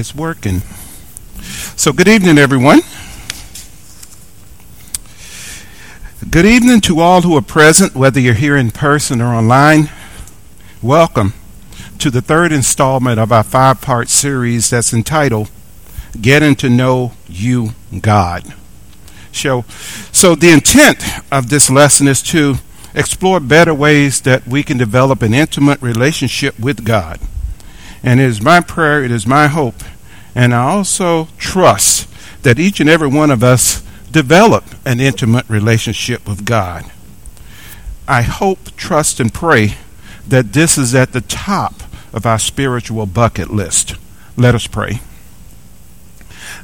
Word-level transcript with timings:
It's 0.00 0.14
working. 0.14 0.62
So, 1.76 1.92
good 1.92 2.08
evening, 2.08 2.38
everyone. 2.38 2.80
Good 6.30 6.46
evening 6.46 6.80
to 6.82 7.00
all 7.00 7.20
who 7.20 7.36
are 7.36 7.42
present, 7.42 7.94
whether 7.94 8.18
you're 8.18 8.32
here 8.32 8.56
in 8.56 8.70
person 8.70 9.20
or 9.20 9.34
online. 9.34 9.90
Welcome 10.80 11.34
to 11.98 12.10
the 12.10 12.22
third 12.22 12.50
installment 12.50 13.20
of 13.20 13.30
our 13.30 13.42
five 13.42 13.82
part 13.82 14.08
series 14.08 14.70
that's 14.70 14.94
entitled 14.94 15.50
Getting 16.18 16.54
to 16.56 16.70
Know 16.70 17.12
You, 17.28 17.72
God. 18.00 18.54
So, 19.32 19.66
so, 20.12 20.34
the 20.34 20.50
intent 20.50 21.04
of 21.30 21.50
this 21.50 21.68
lesson 21.68 22.08
is 22.08 22.22
to 22.22 22.54
explore 22.94 23.38
better 23.38 23.74
ways 23.74 24.22
that 24.22 24.46
we 24.46 24.62
can 24.62 24.78
develop 24.78 25.20
an 25.20 25.34
intimate 25.34 25.82
relationship 25.82 26.58
with 26.58 26.86
God. 26.86 27.20
And 28.02 28.18
it 28.18 28.24
is 28.24 28.40
my 28.40 28.60
prayer, 28.60 29.04
it 29.04 29.10
is 29.10 29.26
my 29.26 29.46
hope, 29.46 29.74
and 30.34 30.54
I 30.54 30.70
also 30.70 31.28
trust 31.38 32.08
that 32.42 32.58
each 32.58 32.80
and 32.80 32.88
every 32.88 33.08
one 33.08 33.30
of 33.30 33.42
us 33.42 33.82
develop 34.10 34.64
an 34.84 35.00
intimate 35.00 35.48
relationship 35.48 36.26
with 36.28 36.44
God. 36.44 36.90
I 38.08 38.22
hope, 38.22 38.74
trust, 38.76 39.20
and 39.20 39.32
pray 39.32 39.74
that 40.26 40.52
this 40.52 40.76
is 40.76 40.94
at 40.94 41.12
the 41.12 41.20
top 41.20 41.74
of 42.12 42.26
our 42.26 42.38
spiritual 42.38 43.06
bucket 43.06 43.50
list. 43.50 43.94
Let 44.36 44.54
us 44.54 44.66
pray. 44.66 45.00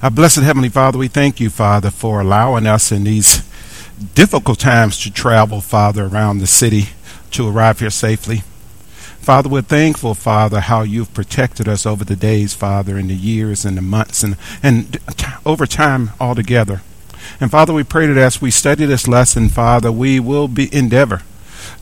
Our 0.02 0.10
blessed 0.10 0.42
Heavenly 0.42 0.68
Father, 0.68 0.98
we 0.98 1.08
thank 1.08 1.40
you, 1.40 1.50
Father, 1.50 1.90
for 1.90 2.20
allowing 2.20 2.66
us 2.66 2.90
in 2.90 3.04
these 3.04 3.42
difficult 4.14 4.58
times 4.58 4.98
to 5.00 5.12
travel, 5.12 5.60
Father, 5.60 6.04
around 6.04 6.38
the 6.38 6.46
city 6.46 6.90
to 7.32 7.48
arrive 7.48 7.80
here 7.80 7.90
safely. 7.90 8.42
Father, 9.26 9.48
we're 9.48 9.60
thankful, 9.60 10.14
Father, 10.14 10.60
how 10.60 10.82
you've 10.82 11.12
protected 11.12 11.66
us 11.66 11.84
over 11.84 12.04
the 12.04 12.14
days, 12.14 12.54
Father, 12.54 12.96
and 12.96 13.10
the 13.10 13.14
years 13.16 13.64
and 13.64 13.76
the 13.76 13.82
months 13.82 14.22
and, 14.22 14.36
and 14.62 15.00
t- 15.16 15.26
over 15.44 15.66
time 15.66 16.10
altogether. 16.20 16.80
And 17.40 17.50
Father, 17.50 17.72
we 17.72 17.82
pray 17.82 18.06
that 18.06 18.16
as 18.16 18.40
we 18.40 18.52
study 18.52 18.86
this 18.86 19.08
lesson, 19.08 19.48
Father, 19.48 19.90
we 19.90 20.20
will 20.20 20.46
be 20.46 20.72
endeavor 20.72 21.22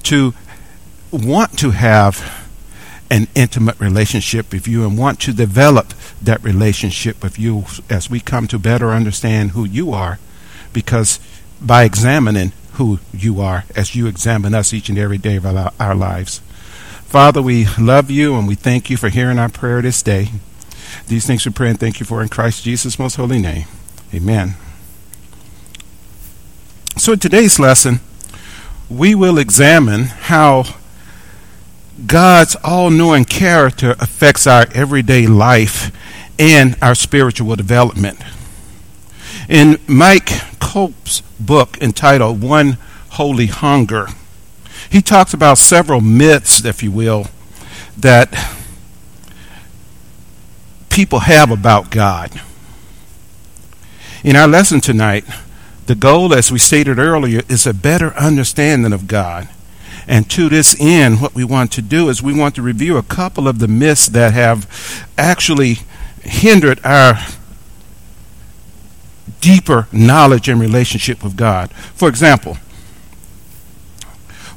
to 0.05 0.33
want 1.13 1.59
to 1.59 1.73
have 1.73 2.49
an 3.11 3.29
intimate 3.35 3.79
relationship 3.79 4.51
with 4.51 4.67
you 4.67 4.87
and 4.87 4.97
want 4.97 5.21
to 5.21 5.35
develop 5.35 5.93
that 6.23 6.43
relationship 6.43 7.23
with 7.23 7.39
you 7.39 7.67
as 7.91 8.09
we 8.09 8.21
come 8.21 8.49
to 8.49 8.59
better 8.59 8.89
understand 8.89 9.51
who 9.51 9.67
you 9.67 9.93
are 9.93 10.19
because 10.73 11.21
by 11.61 11.85
examining 11.85 12.53
who 12.77 13.01
you 13.13 13.43
are 13.43 13.65
as 13.77 13.95
you 13.95 14.07
examine 14.07 14.55
us 14.55 14.73
each 14.73 14.89
and 14.89 14.97
every 14.97 15.19
day 15.19 15.37
of 15.37 15.45
our, 15.45 15.75
our 15.79 15.95
lives. 15.95 16.41
Father, 17.15 17.41
we 17.41 17.69
love 17.79 18.11
you 18.11 18.35
and 18.35 18.49
we 18.49 18.57
thank 18.57 18.91
you 18.91 18.97
for 18.97 19.09
hearing 19.09 19.39
our 19.39 19.49
prayer 19.49 19.81
this 19.81 20.03
day. 20.03 20.31
These 21.07 21.25
things 21.25 21.47
we 21.47 21.53
pray 21.53 21.71
and 21.71 21.79
thank 21.79 22.01
you 22.01 22.07
for 22.07 22.21
in 22.21 22.29
Christ 22.29 22.65
Jesus' 22.65 22.99
most 22.99 23.15
holy 23.15 23.39
name. 23.39 23.69
Amen. 24.13 24.57
So, 26.97 27.13
in 27.13 27.21
today's 27.21 27.61
lesson, 27.61 28.01
we 28.91 29.15
will 29.15 29.39
examine 29.39 30.07
how 30.07 30.65
God's 32.05 32.57
all 32.65 32.91
knowing 32.91 33.27
character 33.27 33.93
affects 34.01 34.45
our 34.49 34.67
everyday 34.75 35.29
life 35.29 35.93
and 36.37 36.77
our 36.83 36.97
spiritual 36.97 37.55
development. 37.55 38.19
In 39.49 39.79
Mike 39.87 40.33
Cope's 40.59 41.21
book 41.39 41.79
entitled 41.81 42.43
One 42.43 42.77
Holy 43.11 43.47
Hunger, 43.47 44.09
he 44.91 45.03
talks 45.03 45.35
about 45.35 45.59
several 45.59 46.01
myths, 46.01 46.65
if 46.65 46.83
you 46.83 46.91
will, 46.91 47.27
that 47.97 48.33
people 50.91 51.21
have 51.21 51.51
about 51.51 51.91
God. 51.91 52.31
In 54.23 54.37
our 54.37 54.49
lesson 54.49 54.81
tonight, 54.81 55.25
the 55.87 55.95
goal, 55.95 56.33
as 56.33 56.51
we 56.51 56.59
stated 56.59 56.99
earlier, 56.99 57.43
is 57.49 57.67
a 57.67 57.75
better 57.75 58.15
understanding 58.15 58.93
of 58.93 59.07
God. 59.07 59.49
And 60.07 60.31
to 60.31 60.49
this 60.49 60.77
end, 60.81 61.21
what 61.21 61.35
we 61.35 61.45
want 61.45 61.73
to 61.73 61.83
do 61.83 62.09
is 62.09 62.23
we 62.23 62.39
want 62.39 62.55
to 62.55 62.63
review 62.63 62.97
a 62.97 63.03
couple 63.03 63.49
of 63.49 63.59
the 63.59 63.69
myths 63.69 64.07
that 64.09 64.33
have 64.33 65.07
actually 65.17 65.79
hindered 66.23 66.81
our 66.85 67.19
deeper 69.41 69.89
knowledge 69.93 70.49
and 70.49 70.61
relationship 70.61 71.23
with 71.23 71.37
God. 71.37 71.71
For 71.95 72.09
example, 72.09 72.57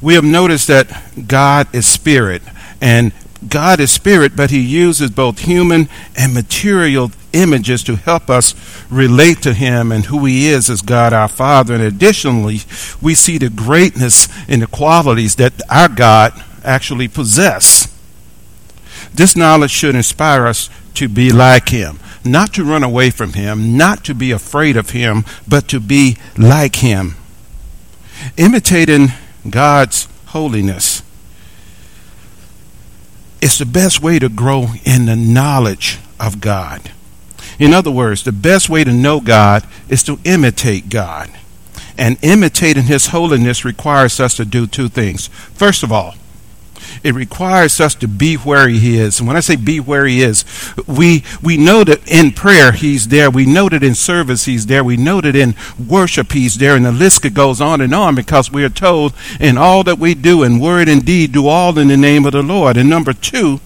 we 0.02 0.14
have 0.14 0.24
noticed 0.24 0.68
that 0.68 1.28
God 1.28 1.68
is 1.74 1.86
spirit, 1.86 2.42
and 2.82 3.12
God 3.48 3.80
is 3.80 3.92
spirit, 3.92 4.36
but 4.36 4.52
he 4.52 4.60
uses 4.60 5.12
both 5.12 5.40
human 5.40 5.90
and 6.16 6.34
material 6.34 7.12
images 7.34 7.84
to 7.84 7.96
help 7.96 8.30
us 8.30 8.56
relate 8.90 9.42
to 9.44 9.54
him 9.54 9.92
and 9.92 10.06
who 10.06 10.26
he 10.26 10.48
is 10.48 10.70
as 10.70 10.82
God 10.82 11.14
our 11.14 11.28
Father. 11.28 11.74
And 11.76 11.84
additionally, 11.84 12.62
we 13.02 13.16
see 13.16 13.38
the 13.38 13.50
greatness 13.50 14.28
and 14.48 14.62
the 14.62 14.68
qualities 14.68 15.36
that 15.36 15.54
our 15.70 15.90
God 15.90 16.34
actually 16.64 17.08
possess. 17.08 17.94
This 19.14 19.36
knowledge 19.36 19.72
should 19.72 19.96
inspire 19.96 20.48
us 20.48 20.70
to 20.96 21.08
be 21.08 21.32
like 21.32 21.70
him, 21.70 22.00
not 22.26 22.54
to 22.54 22.64
run 22.64 22.84
away 22.84 23.12
from 23.12 23.34
him, 23.34 23.78
not 23.78 24.04
to 24.06 24.16
be 24.16 24.32
afraid 24.32 24.76
of 24.76 24.92
him, 24.92 25.24
but 25.48 25.68
to 25.70 25.80
be 25.80 26.18
like 26.38 26.78
him. 26.78 27.16
Imitating 28.36 29.10
God's 29.50 30.08
holiness 30.28 31.02
is 33.42 33.58
the 33.58 33.66
best 33.66 34.02
way 34.02 34.20
to 34.20 34.30
grow 34.30 34.68
in 34.86 35.06
the 35.06 35.16
knowledge 35.16 36.00
of 36.20 36.42
God. 36.42 36.92
In 37.60 37.74
other 37.74 37.92
words, 37.92 38.24
the 38.24 38.32
best 38.32 38.70
way 38.70 38.84
to 38.84 38.94
know 38.94 39.20
God 39.20 39.66
is 39.90 40.04
to 40.04 40.20
imitate 40.24 40.90
God. 40.90 41.30
And 41.98 42.18
imitating 42.22 42.84
His 42.84 43.08
holiness 43.08 43.66
requires 43.66 44.20
us 44.20 44.36
to 44.38 44.46
do 44.46 44.68
two 44.68 44.90
things. 44.90 45.28
First 45.28 45.82
of 45.82 45.92
all, 45.92 46.16
it 47.04 47.14
requires 47.14 47.80
us 47.80 47.96
to 47.96 48.08
be 48.08 48.36
where 48.36 48.68
he 48.68 48.98
is. 48.98 49.20
And 49.20 49.28
when 49.28 49.38
I 49.38 49.42
say 49.42 49.56
be 49.56 49.80
where 49.80 50.06
he 50.06 50.22
is, 50.22 50.46
we 50.88 51.24
we 51.42 51.58
know 51.58 51.84
that 51.84 52.08
in 52.08 52.32
prayer 52.32 52.72
he's 52.72 53.08
there. 53.08 53.30
We 53.30 53.46
know 53.46 53.70
that 53.70 53.84
in 53.84 53.96
service 53.96 54.46
he's 54.46 54.66
there. 54.66 54.84
We 54.84 54.98
know 54.98 55.22
that 55.22 55.36
in 55.36 55.56
worship 55.78 56.32
he's 56.32 56.58
there. 56.58 56.76
And 56.76 56.86
the 56.86 56.92
list 56.92 57.18
goes 57.34 57.60
on 57.62 57.82
and 57.82 57.94
on 57.94 58.16
because 58.16 58.52
we 58.52 58.64
are 58.64 58.70
told 58.70 59.14
in 59.40 59.58
all 59.58 59.84
that 59.84 60.00
we 60.00 60.14
do 60.14 60.44
in 60.44 60.60
word 60.60 60.88
and 60.88 61.04
deed 61.06 61.32
do 61.32 61.48
all 61.48 61.78
in 61.78 61.88
the 61.88 61.98
name 61.98 62.26
of 62.26 62.34
the 62.34 62.42
Lord. 62.42 62.78
And 62.78 62.90
number 62.90 63.14
two, 63.14 63.60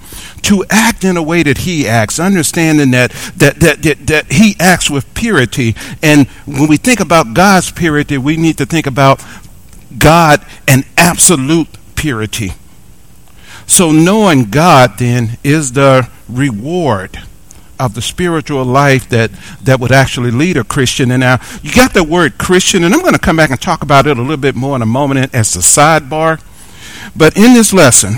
to 0.43 0.65
act 0.69 1.03
in 1.03 1.17
a 1.17 1.23
way 1.23 1.43
that 1.43 1.59
he 1.59 1.87
acts, 1.87 2.19
understanding 2.19 2.91
that 2.91 3.11
that 3.37 3.59
that 3.59 3.81
that, 3.83 4.07
that 4.07 4.31
he 4.31 4.55
acts 4.59 4.89
with 4.89 5.11
purity. 5.13 5.75
And 6.01 6.27
when 6.45 6.67
we 6.67 6.77
think 6.77 6.99
about 6.99 7.33
God's 7.33 7.71
purity, 7.71 8.17
we 8.17 8.37
need 8.37 8.57
to 8.57 8.65
think 8.65 8.87
about 8.87 9.23
God 9.97 10.45
and 10.67 10.85
absolute 10.97 11.67
purity. 11.95 12.53
So, 13.71 13.93
knowing 13.93 14.49
God 14.49 14.97
then 14.97 15.37
is 15.45 15.71
the 15.71 16.09
reward 16.27 17.17
of 17.79 17.93
the 17.93 18.01
spiritual 18.01 18.65
life 18.65 19.07
that, 19.07 19.31
that 19.63 19.79
would 19.79 19.93
actually 19.93 20.29
lead 20.29 20.57
a 20.57 20.65
Christian. 20.65 21.09
And 21.09 21.21
now, 21.21 21.39
you 21.63 21.73
got 21.73 21.93
the 21.93 22.03
word 22.03 22.37
Christian, 22.37 22.83
and 22.83 22.93
I'm 22.93 22.99
going 22.99 23.13
to 23.13 23.19
come 23.19 23.37
back 23.37 23.49
and 23.49 23.61
talk 23.61 23.81
about 23.81 24.07
it 24.07 24.17
a 24.17 24.21
little 24.21 24.35
bit 24.35 24.55
more 24.55 24.75
in 24.75 24.81
a 24.81 24.85
moment 24.85 25.33
as 25.33 25.55
a 25.55 25.59
sidebar. 25.59 26.43
But 27.15 27.37
in 27.37 27.53
this 27.53 27.71
lesson, 27.71 28.15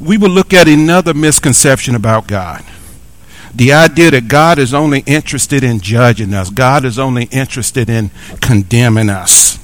we 0.00 0.18
will 0.18 0.30
look 0.30 0.52
at 0.52 0.66
another 0.66 1.14
misconception 1.14 1.94
about 1.94 2.26
God. 2.26 2.64
The 3.54 3.72
idea 3.72 4.10
that 4.10 4.26
God 4.26 4.58
is 4.58 4.74
only 4.74 5.04
interested 5.06 5.62
in 5.62 5.78
judging 5.78 6.34
us, 6.34 6.50
God 6.50 6.84
is 6.84 6.98
only 6.98 7.26
interested 7.26 7.88
in 7.88 8.10
condemning 8.40 9.10
us. 9.10 9.60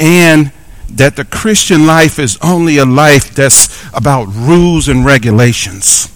And 0.00 0.50
that 0.96 1.16
the 1.16 1.24
Christian 1.24 1.86
life 1.86 2.18
is 2.18 2.38
only 2.42 2.78
a 2.78 2.84
life 2.84 3.34
that's 3.34 3.82
about 3.94 4.26
rules 4.26 4.88
and 4.88 5.04
regulations. 5.04 6.08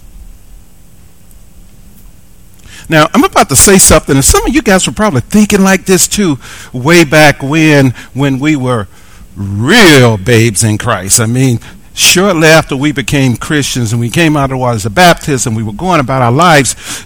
Now, 2.89 3.09
I'm 3.13 3.25
about 3.25 3.49
to 3.49 3.57
say 3.57 3.79
something, 3.79 4.15
and 4.15 4.25
some 4.25 4.47
of 4.47 4.55
you 4.55 4.63
guys 4.63 4.87
were 4.87 4.93
probably 4.93 5.23
thinking 5.23 5.63
like 5.63 5.87
this 5.87 6.07
too, 6.07 6.39
way 6.73 7.05
back 7.05 7.43
when, 7.43 7.91
when 8.15 8.39
we 8.39 8.55
were 8.55 8.87
real 9.35 10.17
babes 10.17 10.63
in 10.63 10.79
Christ. 10.79 11.21
I 11.21 11.27
mean, 11.27 11.59
shortly 11.95 12.47
after 12.47 12.77
we 12.77 12.93
became 12.93 13.37
Christians 13.37 13.93
and 13.93 14.01
we 14.01 14.11
came 14.11 14.37
out 14.37 14.45
of 14.45 14.51
the 14.51 14.57
waters 14.59 14.87
of 14.87 14.95
baptism, 14.95 15.55
we 15.55 15.65
were 15.65 15.73
going 15.73 15.99
about 15.99 16.23
our 16.23 16.31
lives, 16.31 17.05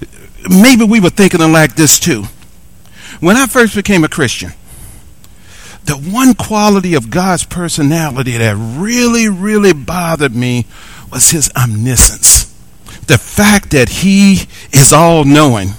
maybe 0.51 0.85
we 0.85 1.01
were 1.01 1.11
thinking 1.11 1.41
like 1.53 1.77
this 1.77 1.99
too. 1.99 2.25
When 3.21 3.37
I 3.37 3.47
first 3.47 3.75
became 3.75 4.05
a 4.05 4.09
Christian, 4.09 4.53
the 5.85 5.95
one 5.95 6.35
quality 6.35 6.95
of 6.95 7.11
God's 7.11 7.45
personality 7.45 8.37
that 8.37 8.57
really, 8.57 9.29
really 9.29 9.73
bothered 9.73 10.35
me 10.35 10.67
was 11.11 11.31
his 11.31 11.51
omniscience. 11.57 12.45
The 13.07 13.19
fact 13.19 13.71
that 13.71 13.89
he 13.89 14.47
is 14.73 14.93
all 14.93 15.25
knowing. 15.25 15.71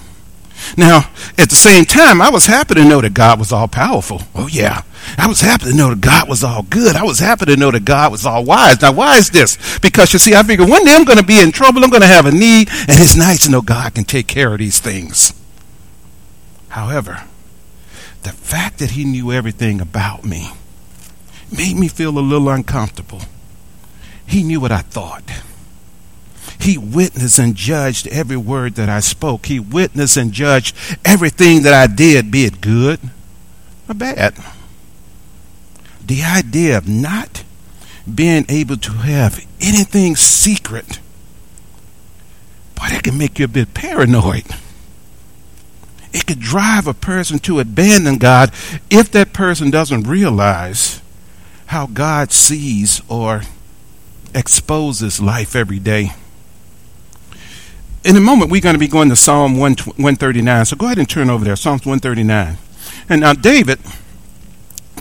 Now, 0.78 1.10
at 1.38 1.50
the 1.50 1.56
same 1.56 1.86
time, 1.86 2.22
I 2.22 2.30
was 2.30 2.46
happy 2.46 2.76
to 2.76 2.84
know 2.84 3.02
that 3.02 3.14
God 3.14 3.40
was 3.40 3.52
all 3.52 3.68
powerful. 3.68 4.22
Oh, 4.36 4.48
yeah. 4.48 4.84
I 5.18 5.28
was 5.28 5.42
happy 5.42 5.66
to 5.66 5.76
know 5.76 5.90
that 5.90 6.02
God 6.02 6.30
was 6.30 6.44
all 6.44 6.64
good. 6.64 6.96
I 6.96 7.04
was 7.04 7.20
happy 7.20 7.46
to 7.46 7.58
know 7.58 7.72
that 7.72 7.86
God 7.86 8.12
was 8.12 8.26
all 8.26 8.46
wise. 8.46 8.82
Now, 8.82 8.94
why 8.94 9.18
is 9.18 9.30
this? 9.30 9.58
Because 9.80 10.14
you 10.14 10.20
see, 10.20 10.36
I 10.36 10.44
figure 10.44 10.66
one 10.66 10.86
day 10.86 10.94
I'm 10.94 11.04
going 11.04 11.18
to 11.18 11.26
be 11.26 11.40
in 11.40 11.52
trouble. 11.52 11.84
I'm 11.84 11.90
going 11.90 12.02
to 12.02 12.08
have 12.08 12.26
a 12.26 12.32
need, 12.32 12.70
and 12.70 12.90
it's 12.90 13.16
nice 13.16 13.46
to 13.46 13.52
know 13.52 13.62
God 13.62 13.96
can 13.96 14.04
take 14.04 14.28
care 14.28 14.54
of 14.54 14.60
these 14.60 14.80
things. 14.80 15.34
However, 16.70 17.24
that 18.82 18.92
He 18.92 19.06
knew 19.06 19.32
everything 19.32 19.80
about 19.80 20.26
me 20.26 20.52
made 21.56 21.78
me 21.78 21.88
feel 21.88 22.18
a 22.18 22.20
little 22.20 22.50
uncomfortable. 22.50 23.22
He 24.26 24.42
knew 24.42 24.60
what 24.60 24.72
I 24.72 24.80
thought. 24.80 25.24
He 26.60 26.78
witnessed 26.78 27.38
and 27.38 27.56
judged 27.56 28.08
every 28.08 28.38
word 28.38 28.76
that 28.76 28.90
I 28.90 29.00
spoke. 29.00 29.46
He 29.46 29.60
witnessed 29.60 30.18
and 30.18 30.32
judged 30.32 30.76
everything 31.06 31.62
that 31.64 31.74
I 31.74 31.94
did, 31.94 32.32
be 32.32 32.46
it 32.46 32.60
good 32.60 33.00
or 33.88 33.94
bad. 33.94 34.36
The 36.06 36.24
idea 36.24 36.78
of 36.78 36.88
not 36.88 37.44
being 38.12 38.46
able 38.50 38.78
to 38.78 38.92
have 38.94 39.46
anything 39.60 40.16
secret, 40.16 41.00
boy, 42.76 42.88
that 42.90 43.04
can 43.04 43.18
make 43.18 43.38
you 43.38 43.46
a 43.46 43.48
bit 43.48 43.74
paranoid. 43.74 44.46
It 46.14 46.26
could 46.26 46.40
drive 46.40 46.88
a 46.88 46.94
person 46.94 47.40
to 47.40 47.60
abandon 47.60 48.18
God 48.18 48.52
if 48.90 49.12
that 49.12 49.34
person 49.34 49.72
doesn't 49.72 50.04
realize 50.04 51.02
how 51.68 51.88
God 51.88 52.32
sees 52.32 53.02
or 53.08 53.44
exposes 54.34 55.22
life 55.22 55.56
every 55.56 55.80
day 55.80 56.12
in 58.04 58.16
a 58.16 58.20
moment, 58.20 58.52
we're 58.52 58.62
going 58.62 58.76
to 58.76 58.80
be 58.80 58.88
going 58.88 59.10
to 59.10 59.16
Psalm 59.16 59.58
139. 59.58 60.66
So 60.66 60.76
go 60.76 60.88
ahead 60.88 60.98
and 60.98 61.10
turn 61.10 61.30
over 61.30 61.46
there, 61.46 61.56
Psalms 61.56 61.86
139. 61.86 62.58
And 63.10 63.22
now, 63.22 63.34
David, 63.34 63.80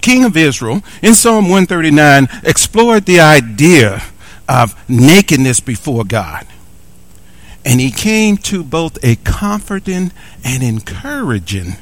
king 0.01 0.25
of 0.25 0.37
Israel, 0.37 0.83
in 1.03 1.15
Psalm 1.15 1.45
139, 1.45 2.29
explored 2.45 3.07
the 3.07 3.21
idea 3.21 4.03
of 4.49 4.75
nakedness 4.89 5.61
before 5.61 6.05
God. 6.05 6.47
And 7.65 7.81
he 7.81 7.91
came 7.91 8.37
to 8.39 8.65
both 8.65 9.03
a 9.05 9.17
comforting 9.17 10.13
and 10.45 10.63
encouraging 10.63 11.77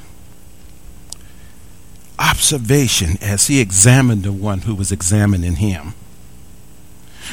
observation 2.19 3.17
as 3.21 3.47
he 3.47 3.61
examined 3.61 4.25
the 4.25 4.33
one 4.33 4.63
who 4.63 4.75
was 4.75 4.91
examining 4.91 5.57
him. 5.57 5.95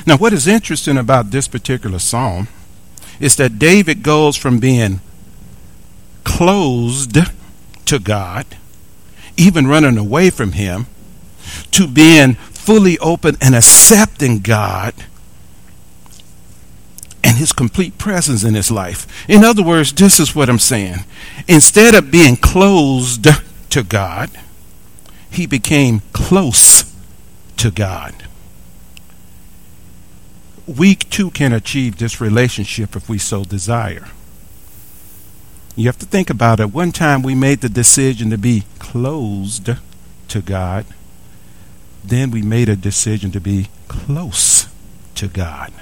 Now, 0.05 0.17
what 0.17 0.33
is 0.33 0.47
interesting 0.47 0.97
about 0.97 1.31
this 1.31 1.47
particular 1.47 1.99
psalm 1.99 2.47
is 3.19 3.35
that 3.37 3.57
David 3.59 4.03
goes 4.03 4.35
from 4.35 4.59
being 4.59 4.99
closed 6.23 7.17
to 7.85 7.99
God, 7.99 8.45
even 9.37 9.67
running 9.67 9.97
away 9.97 10.29
from 10.29 10.51
Him, 10.51 10.87
to 11.71 11.87
being 11.87 12.33
fully 12.35 12.97
open 12.99 13.37
and 13.39 13.55
accepting 13.55 14.39
God 14.39 14.93
and 17.25 17.37
His 17.37 17.51
complete 17.51 17.97
presence 17.97 18.43
in 18.45 18.53
His 18.53 18.71
life. 18.71 19.07
In 19.27 19.43
other 19.43 19.63
words, 19.63 19.91
this 19.91 20.19
is 20.19 20.35
what 20.35 20.49
I'm 20.49 20.59
saying. 20.59 21.03
Instead 21.47 21.95
of 21.95 22.11
being 22.11 22.37
closed 22.37 23.27
to 23.71 23.83
God, 23.83 24.29
he 25.29 25.45
became 25.45 26.01
close 26.13 26.85
to 27.57 27.71
God 27.71 28.13
we 30.67 30.95
too 30.95 31.29
can 31.31 31.53
achieve 31.53 31.97
this 31.97 32.19
relationship 32.19 32.95
if 32.95 33.07
we 33.07 33.17
so 33.17 33.43
desire. 33.43 34.07
You 35.75 35.87
have 35.87 35.99
to 35.99 36.05
think 36.05 36.29
about 36.29 36.59
it. 36.59 36.73
One 36.73 36.91
time 36.91 37.21
we 37.21 37.35
made 37.35 37.61
the 37.61 37.69
decision 37.69 38.29
to 38.29 38.37
be 38.37 38.63
closed 38.79 39.69
to 40.29 40.41
God. 40.41 40.85
Then 42.03 42.31
we 42.31 42.41
made 42.41 42.69
a 42.69 42.75
decision 42.75 43.31
to 43.31 43.41
be 43.41 43.69
close 43.87 44.67
to 45.15 45.27
God. 45.27 45.73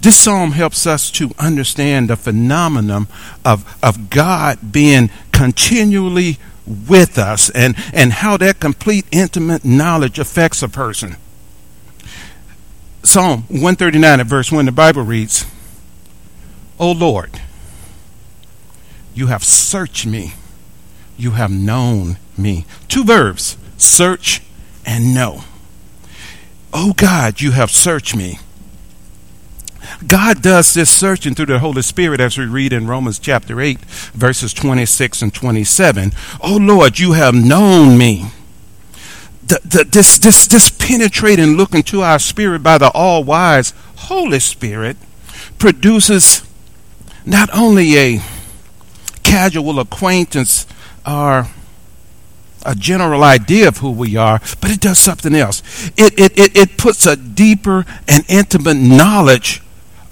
This 0.00 0.16
psalm 0.16 0.52
helps 0.52 0.86
us 0.86 1.10
to 1.12 1.30
understand 1.38 2.10
the 2.10 2.16
phenomenon 2.16 3.08
of, 3.44 3.78
of 3.82 4.10
God 4.10 4.72
being 4.72 5.10
continually 5.32 6.38
with 6.66 7.18
us 7.18 7.50
and, 7.50 7.74
and 7.92 8.12
how 8.12 8.36
that 8.38 8.60
complete 8.60 9.06
intimate 9.12 9.64
knowledge 9.64 10.18
affects 10.18 10.62
a 10.62 10.68
person. 10.68 11.16
Psalm 13.02 13.42
139 13.48 14.20
at 14.20 14.26
verse 14.26 14.50
1, 14.50 14.64
the 14.64 14.72
Bible 14.72 15.02
reads, 15.02 15.44
O 16.80 16.90
Lord, 16.90 17.40
you 19.14 19.28
have 19.28 19.44
searched 19.44 20.06
me. 20.06 20.34
You 21.16 21.32
have 21.32 21.50
known 21.50 22.16
me. 22.36 22.64
Two 22.88 23.04
verbs, 23.04 23.56
search 23.76 24.42
and 24.84 25.14
know. 25.14 25.44
O 26.72 26.92
God, 26.92 27.40
you 27.40 27.52
have 27.52 27.70
searched 27.70 28.16
me. 28.16 28.38
God 30.06 30.42
does 30.42 30.74
this 30.74 30.90
searching 30.90 31.34
through 31.34 31.46
the 31.46 31.58
Holy 31.58 31.82
Spirit 31.82 32.20
as 32.20 32.38
we 32.38 32.46
read 32.46 32.72
in 32.72 32.86
Romans 32.86 33.18
chapter 33.18 33.60
8, 33.60 33.78
verses 33.80 34.52
26 34.52 35.22
and 35.22 35.34
27. 35.34 36.12
Oh 36.40 36.56
Lord, 36.56 36.98
you 36.98 37.12
have 37.12 37.34
known 37.34 37.98
me 37.98 38.30
the, 39.46 39.60
the, 39.64 39.84
this, 39.84 40.18
this, 40.18 40.46
this 40.46 40.70
penetrating 40.70 41.56
look 41.56 41.74
into 41.74 42.02
our 42.02 42.18
spirit 42.18 42.62
by 42.62 42.78
the 42.78 42.90
all 42.90 43.24
wise 43.24 43.74
Holy 43.96 44.40
Spirit 44.40 44.96
produces 45.58 46.42
not 47.26 47.50
only 47.54 47.98
a 47.98 48.20
casual 49.22 49.80
acquaintance 49.80 50.66
or 51.06 51.48
a 52.66 52.74
general 52.74 53.22
idea 53.22 53.68
of 53.68 53.78
who 53.78 53.90
we 53.90 54.16
are, 54.16 54.40
but 54.60 54.70
it 54.70 54.80
does 54.80 54.98
something 54.98 55.34
else. 55.34 55.62
It, 55.96 56.18
it, 56.18 56.38
it, 56.38 56.56
it 56.56 56.78
puts 56.78 57.06
a 57.06 57.16
deeper 57.16 57.84
and 58.08 58.24
intimate 58.28 58.76
knowledge 58.76 59.60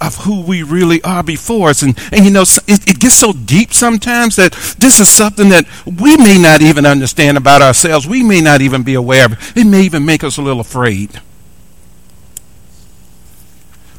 of 0.03 0.15
who 0.17 0.41
we 0.41 0.61
really 0.63 1.01
are 1.03 1.23
before 1.23 1.69
us. 1.69 1.81
And, 1.81 1.97
and 2.11 2.25
you 2.25 2.31
know, 2.31 2.41
it, 2.41 2.89
it, 2.89 2.99
gets 2.99 3.15
so 3.15 3.31
deep 3.31 3.73
sometimes 3.73 4.35
that 4.35 4.51
this 4.77 4.99
is 4.99 5.07
something 5.07 5.49
that 5.49 5.65
we 5.85 6.17
may 6.17 6.37
not 6.37 6.61
even 6.61 6.85
understand 6.85 7.37
about 7.37 7.61
ourselves. 7.61 8.05
We 8.05 8.21
may 8.21 8.41
not 8.41 8.61
even 8.61 8.83
be 8.83 8.95
aware 8.95 9.25
of. 9.25 9.57
It 9.57 9.65
may 9.65 9.83
even 9.83 10.05
make 10.05 10.23
us 10.23 10.37
a 10.37 10.41
little 10.41 10.59
afraid. 10.59 11.21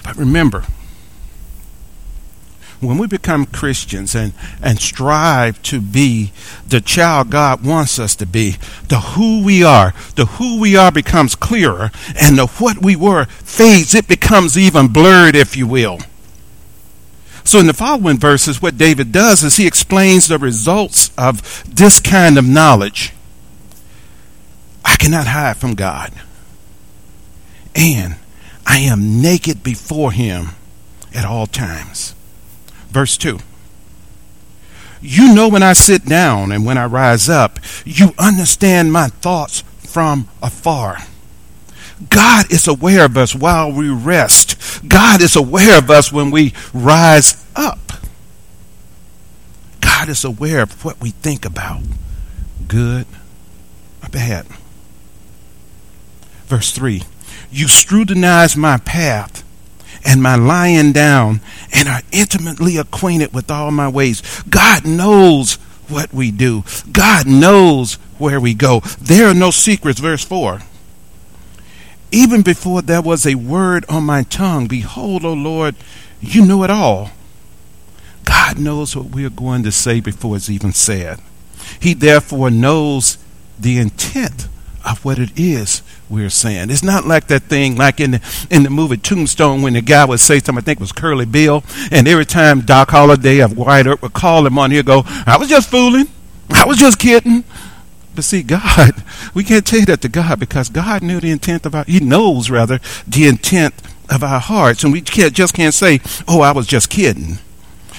But 0.03 0.17
remember, 0.17 0.65
when 2.87 2.99
we 2.99 3.07
become 3.07 3.47
Christians 3.47 4.15
and, 4.15 4.33
and 4.63 4.79
strive 4.79 5.63
to 5.65 5.81
be 5.81 6.33
the 6.67 6.81
child 6.81 7.31
God 7.31 7.65
wants 7.65 7.99
us 7.99 8.15
to 8.17 8.27
be, 8.27 8.57
the 8.89 9.01
who 9.01 9.45
we 9.45 9.63
are, 9.63 9.95
the 10.17 10.27
who 10.27 10.61
we 10.61 10.77
are 10.77 10.93
becomes 10.93 11.35
clearer, 11.35 11.91
and 12.21 12.39
the 12.39 12.47
what 12.47 12.83
we 12.83 12.97
were 12.97 13.27
fades. 13.27 13.95
It 13.95 14.09
becomes 14.09 14.59
even 14.59 14.89
blurred, 14.89 15.37
if 15.37 15.57
you 15.57 15.67
will. 15.67 15.99
So, 17.45 17.59
in 17.59 17.67
the 17.67 17.75
following 17.75 18.19
verses, 18.19 18.63
what 18.63 18.79
David 18.79 19.13
does 19.13 19.45
is 19.45 19.57
he 19.57 19.67
explains 19.67 20.29
the 20.29 20.39
results 20.39 21.11
of 21.19 21.63
this 21.73 22.01
kind 22.01 22.39
of 22.39 22.47
knowledge. 22.47 23.13
I 24.85 24.97
cannot 24.97 25.27
hide 25.27 25.57
from 25.59 25.75
God, 25.75 26.13
and 27.75 28.17
I 28.67 28.79
am 28.79 29.21
naked 29.21 29.63
before 29.63 30.13
Him 30.13 30.51
at 31.15 31.25
all 31.25 31.47
times. 31.47 32.15
Verse 32.95 33.17
2. 33.17 33.41
You 35.03 35.35
know 35.35 35.49
when 35.49 35.65
I 35.65 35.73
sit 35.73 36.07
down 36.07 36.53
and 36.53 36.65
when 36.65 36.79
I 36.79 36.87
rise 36.87 37.29
up. 37.29 37.59
You 37.85 38.15
understand 38.19 38.93
my 38.93 39.09
thoughts 39.09 39.65
from 39.79 40.29
afar. 40.41 40.99
God 42.09 42.53
is 42.53 42.69
aware 42.69 43.05
of 43.05 43.17
us 43.17 43.35
while 43.35 43.73
we 43.73 43.89
rest. 43.89 44.87
God 44.87 45.21
is 45.21 45.35
aware 45.35 45.77
of 45.77 45.91
us 45.91 46.13
when 46.13 46.31
we 46.31 46.55
rise 46.73 47.45
up. 47.57 47.81
God 49.81 50.09
is 50.09 50.25
aware 50.25 50.63
of 50.63 50.85
what 50.85 51.01
we 51.01 51.11
think 51.11 51.45
about, 51.45 51.83
good 52.69 53.07
or 54.05 54.09
bad. 54.09 54.47
Verse 56.47 56.71
3 56.71 57.03
You 57.51 57.67
scrutinize 57.67 58.57
my 58.57 58.77
path 58.79 59.43
and 60.05 60.23
my 60.23 60.37
lying 60.37 60.93
down 60.93 61.41
and 61.73 61.89
are 61.89 62.03
intimately 62.13 62.77
acquainted 62.77 63.33
with 63.33 63.51
all 63.51 63.71
my 63.71 63.89
ways. 63.89 64.23
God 64.49 64.87
knows 64.87 65.55
what 65.89 66.13
we 66.13 66.31
do. 66.31 66.65
God 66.93 67.27
knows 67.27 67.95
where 68.19 68.41
we 68.41 68.55
go. 68.55 68.81
There 69.01 69.29
are 69.29 69.35
no 69.35 69.51
secrets. 69.51 70.01
Verse 70.01 70.25
4. 70.25 70.61
Even 72.13 72.43
before 72.43 72.83
there 72.83 73.03
was 73.03 73.27
a 73.27 73.35
word 73.35 73.85
on 73.89 74.05
my 74.05 74.23
tongue, 74.23 74.69
behold, 74.69 75.25
O 75.25 75.33
Lord, 75.33 75.75
you 76.21 76.47
know 76.47 76.63
it 76.63 76.71
all. 76.71 77.11
God 78.25 78.59
knows 78.59 78.95
what 78.95 79.07
we 79.07 79.25
are 79.25 79.31
going 79.31 79.63
to 79.65 79.73
say 79.73 80.01
before 80.01 80.37
it's 80.37 80.49
even 80.49 80.73
said. 80.73 81.21
He 81.81 81.93
therefore 81.95 82.51
knows 82.51 83.19
the 83.59 83.79
intent 83.79 84.49
of 84.85 85.05
what 85.05 85.19
it 85.19 85.31
is 85.37 85.83
we're 86.09 86.31
saying. 86.31 86.71
It's 86.71 86.83
not 86.83 87.07
like 87.07 87.29
that 87.29 87.45
thing 87.45 87.77
like 87.77 88.01
in 88.01 88.13
the, 88.13 88.47
in 88.51 88.63
the 88.63 88.71
movie 88.71 88.97
Tombstone 88.97 89.63
when 89.63 89.73
the 89.73 89.81
guy 89.81 90.05
would 90.05 90.21
say 90.21 90.39
something, 90.39 90.63
I 90.63 90.65
think 90.65 90.79
it 90.79 90.81
was 90.81 90.93
Curly 90.93 91.25
Bill, 91.25 91.65
and 91.91 92.07
every 92.07 92.27
time 92.27 92.61
Doc 92.61 92.91
Holliday 92.91 93.41
of 93.41 93.57
Wyatt 93.57 93.87
Earp 93.87 94.03
would 94.03 94.13
call 94.13 94.47
him 94.47 94.59
on, 94.59 94.71
he'd 94.71 94.87
go, 94.87 95.03
I 95.27 95.37
was 95.39 95.49
just 95.49 95.71
fooling. 95.71 96.07
I 96.51 96.67
was 96.67 96.77
just 96.77 96.99
kidding. 96.99 97.45
But 98.15 98.25
see, 98.25 98.43
God, 98.43 99.03
we 99.35 99.43
can't 99.43 99.67
tell 99.67 99.85
that 99.87 100.01
to 100.03 100.09
God 100.09 100.39
because 100.39 100.69
God 100.69 101.03
knew 101.03 101.21
the 101.21 101.31
intent 101.31 101.67
of 101.67 101.75
our, 101.75 101.85
He 101.85 102.01
knows 102.01 102.51
rather 102.51 102.79
the 103.07 103.27
intent 103.27 103.75
of 104.09 104.23
our 104.23 104.41
hearts. 104.41 104.85
And 104.85 104.93
we 104.93 105.01
can't, 105.01 105.33
just 105.33 105.55
can't 105.55 105.75
say, 105.75 106.01
oh, 106.29 106.41
I 106.41 106.53
was 106.53 106.67
just 106.67 106.91
kidding. 106.91 107.39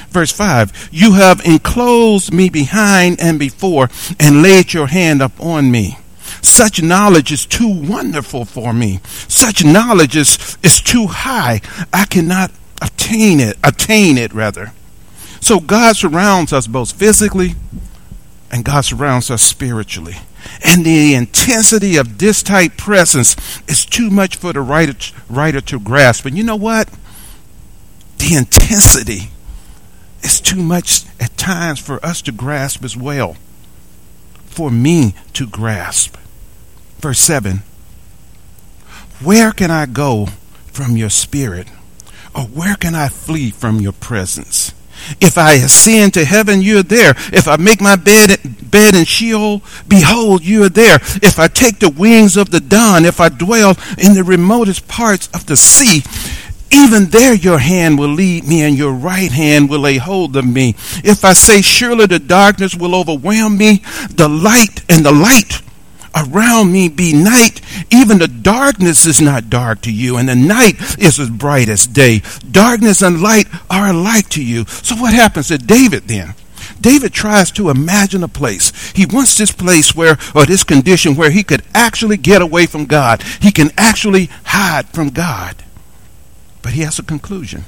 Verse 0.10 0.32
5 0.32 0.90
You 0.92 1.14
have 1.14 1.42
enclosed 1.46 2.34
me 2.34 2.50
behind 2.50 3.20
and 3.20 3.38
before 3.38 3.90
and 4.20 4.42
laid 4.42 4.74
your 4.74 4.88
hand 4.88 5.22
upon 5.22 5.72
me. 5.72 5.98
Such 6.42 6.82
knowledge 6.82 7.32
is 7.32 7.46
too 7.46 7.68
wonderful 7.68 8.46
for 8.46 8.74
me. 8.74 9.00
Such 9.28 9.64
knowledge 9.64 10.16
is, 10.16 10.58
is 10.64 10.82
too 10.82 11.08
high. 11.08 11.62
I 11.94 12.06
cannot 12.06 12.52
attain 12.82 13.40
it, 13.40 13.58
attain 13.64 14.18
it 14.18 14.34
rather. 14.34 14.74
So 15.42 15.60
God 15.60 15.96
surrounds 15.96 16.52
us 16.54 16.68
both 16.68 16.92
physically 16.92 17.56
and 18.52 18.64
God 18.64 18.82
surrounds 18.82 19.30
us 19.30 19.42
spiritually. 19.42 20.16
And 20.64 20.86
the 20.86 21.14
intensity 21.16 21.98
of 21.98 22.20
this 22.20 22.44
type 22.44 22.78
presence 22.78 23.36
is 23.68 23.86
too 23.86 24.10
much 24.10 24.36
for 24.36 24.54
the 24.54 24.62
writer, 24.62 24.94
writer 25.30 25.62
to 25.62 25.80
grasp. 25.80 26.26
And 26.26 26.38
you 26.38 26.44
know 26.44 26.56
what? 26.56 26.90
The 28.18 28.36
intensity 28.36 29.32
is 30.24 30.40
too 30.40 30.62
much 30.62 31.06
at 31.20 31.38
times 31.38 31.80
for 31.80 32.04
us 32.06 32.22
to 32.24 32.32
grasp 32.32 32.84
as 32.84 32.96
well. 32.96 33.36
For 34.46 34.72
me 34.72 35.16
to 35.34 35.46
grasp. 35.48 36.16
Verse 37.06 37.20
7 37.20 37.62
Where 39.22 39.52
can 39.52 39.70
I 39.70 39.86
go 39.86 40.26
from 40.74 40.98
your 40.98 41.12
spirit? 41.12 41.68
Or 42.34 42.46
where 42.46 42.74
can 42.76 42.96
I 42.96 43.10
flee 43.10 43.52
from 43.52 43.80
your 43.80 43.92
presence? 43.92 44.74
If 45.22 45.38
I 45.38 45.54
ascend 45.54 46.16
to 46.16 46.26
heaven, 46.26 46.64
you 46.64 46.80
are 46.80 46.84
there. 46.84 47.12
If 47.32 47.48
I 47.48 47.58
make 47.58 47.80
my 47.80 47.96
bed, 47.96 48.40
bed 48.72 48.96
in 48.96 49.06
Sheol, 49.06 49.62
behold, 49.88 50.44
you 50.44 50.64
are 50.64 50.70
there. 50.70 50.96
If 51.22 51.38
I 51.38 51.48
take 51.48 51.78
the 51.78 51.92
wings 51.92 52.38
of 52.38 52.50
the 52.50 52.60
dawn, 52.60 53.06
if 53.06 53.20
I 53.20 53.30
dwell 53.30 53.78
in 54.00 54.16
the 54.16 54.24
remotest 54.24 54.88
parts 54.88 55.30
of 55.32 55.46
the 55.46 55.56
sea, 55.56 56.02
even 56.72 57.12
there 57.12 57.36
your 57.36 57.60
hand 57.60 58.00
will 58.00 58.10
lead 58.10 58.48
me 58.48 58.64
and 58.64 58.76
your 58.76 58.94
right 58.94 59.32
hand 59.32 59.70
will 59.70 59.82
lay 59.82 59.98
hold 59.98 60.36
of 60.36 60.48
me. 60.48 60.70
If 61.04 61.24
I 61.24 61.34
say, 61.34 61.62
surely 61.62 62.08
the 62.08 62.18
darkness 62.18 62.74
will 62.74 62.96
overwhelm 62.96 63.60
me, 63.60 63.84
the 64.10 64.28
light 64.28 64.84
and 64.90 65.06
the 65.06 65.12
light 65.12 65.62
around 66.16 66.72
me 66.72 66.88
be 66.88 67.14
night. 67.14 67.62
Even 67.92 68.20
the 68.20 68.28
darkness 68.28 69.06
is 69.06 69.22
not 69.22 69.50
dark 69.50 69.82
to 69.82 69.92
you, 69.92 70.18
and 70.18 70.30
the 70.30 70.36
night 70.36 70.76
is 70.98 71.20
as 71.20 71.30
bright 71.30 71.70
as 71.70 71.88
day. 71.88 72.22
Darkness 72.50 73.02
and 73.02 73.22
light 73.22 73.48
are 73.70 73.90
alike 73.90 74.30
to 74.30 74.44
you. 74.44 74.66
So 74.66 74.96
what 74.96 75.14
happens 75.14 75.50
to 75.50 75.58
David 75.58 76.04
then? 76.08 76.36
David 76.80 77.14
tries 77.14 77.52
to 77.52 77.70
imagine 77.70 78.24
a 78.24 78.28
place. 78.28 78.92
He 78.92 79.06
wants 79.06 79.38
this 79.38 79.52
place 79.52 79.96
where, 79.96 80.18
or 80.34 80.46
this 80.46 80.64
condition 80.64 81.16
where 81.16 81.32
he 81.32 81.44
could 81.44 81.64
actually 81.74 82.18
get 82.18 82.42
away 82.42 82.66
from 82.66 82.86
God. 82.86 83.24
He 83.42 83.52
can 83.52 83.72
actually 83.78 84.30
hide 84.46 84.88
from 84.90 85.10
God. 85.10 85.64
But 86.62 86.74
he 86.74 86.82
has 86.82 87.00
a 87.00 87.04
conclusion. 87.04 87.66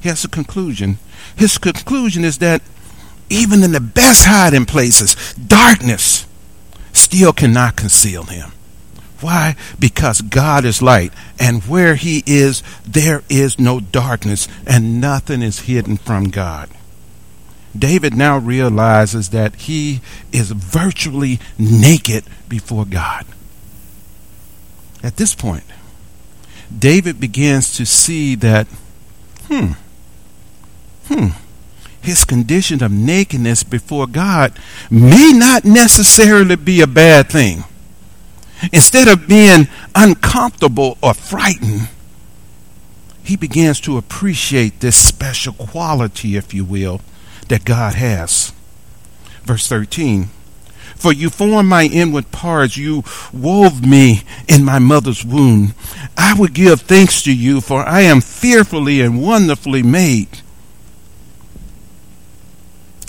He 0.00 0.08
has 0.08 0.24
a 0.24 0.28
conclusion. 0.28 0.98
His 1.36 1.58
conclusion 1.58 2.24
is 2.24 2.38
that 2.38 2.62
even 3.30 3.62
in 3.62 3.72
the 3.72 3.80
best 3.80 4.26
hiding 4.26 4.66
places, 4.66 5.34
darkness 5.34 6.26
still 6.94 7.32
cannot 7.32 7.76
conceal 7.76 8.24
him. 8.24 8.52
Why? 9.20 9.56
Because 9.78 10.20
God 10.20 10.64
is 10.64 10.82
light, 10.82 11.12
and 11.38 11.62
where 11.62 11.94
He 11.94 12.22
is, 12.26 12.62
there 12.86 13.22
is 13.30 13.58
no 13.58 13.80
darkness, 13.80 14.48
and 14.66 15.00
nothing 15.00 15.40
is 15.40 15.60
hidden 15.60 15.96
from 15.96 16.28
God. 16.28 16.68
David 17.76 18.14
now 18.14 18.38
realizes 18.38 19.30
that 19.30 19.56
he 19.56 20.00
is 20.32 20.50
virtually 20.52 21.40
naked 21.58 22.24
before 22.48 22.84
God. 22.84 23.26
At 25.02 25.16
this 25.16 25.34
point, 25.34 25.64
David 26.76 27.18
begins 27.18 27.76
to 27.76 27.84
see 27.84 28.36
that, 28.36 28.66
hmm, 29.48 29.72
hmm, 31.08 31.28
his 32.04 32.24
condition 32.24 32.82
of 32.82 32.92
nakedness 32.92 33.62
before 33.62 34.06
God 34.06 34.58
may 34.90 35.32
not 35.32 35.64
necessarily 35.64 36.56
be 36.56 36.80
a 36.80 36.86
bad 36.86 37.30
thing. 37.30 37.64
Instead 38.72 39.08
of 39.08 39.26
being 39.26 39.68
uncomfortable 39.94 40.98
or 41.02 41.14
frightened, 41.14 41.88
he 43.22 43.36
begins 43.36 43.80
to 43.80 43.96
appreciate 43.96 44.80
this 44.80 44.96
special 44.96 45.54
quality, 45.54 46.36
if 46.36 46.52
you 46.52 46.64
will, 46.64 47.00
that 47.48 47.64
God 47.64 47.94
has. 47.94 48.52
Verse 49.44 49.66
13 49.66 50.28
For 50.96 51.12
you 51.12 51.30
formed 51.30 51.68
my 51.68 51.84
inward 51.84 52.30
parts, 52.30 52.76
you 52.76 53.02
wove 53.32 53.84
me 53.84 54.22
in 54.46 54.62
my 54.64 54.78
mother's 54.78 55.24
womb. 55.24 55.74
I 56.18 56.34
would 56.38 56.52
give 56.52 56.82
thanks 56.82 57.22
to 57.22 57.34
you, 57.34 57.62
for 57.62 57.82
I 57.82 58.02
am 58.02 58.20
fearfully 58.20 59.00
and 59.00 59.22
wonderfully 59.22 59.82
made. 59.82 60.40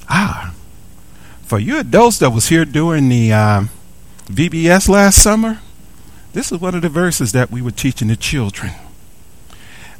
Ah, 0.09 0.53
for 1.43 1.59
you 1.59 1.79
adults 1.79 2.19
that 2.19 2.31
was 2.31 2.49
here 2.49 2.65
during 2.65 3.09
the 3.09 3.31
uh, 3.31 3.63
VBS 4.25 4.89
last 4.89 5.21
summer, 5.21 5.59
this 6.33 6.51
is 6.51 6.59
one 6.59 6.75
of 6.75 6.81
the 6.81 6.89
verses 6.89 7.31
that 7.31 7.51
we 7.51 7.61
were 7.61 7.71
teaching 7.71 8.07
the 8.07 8.15
children. 8.15 8.73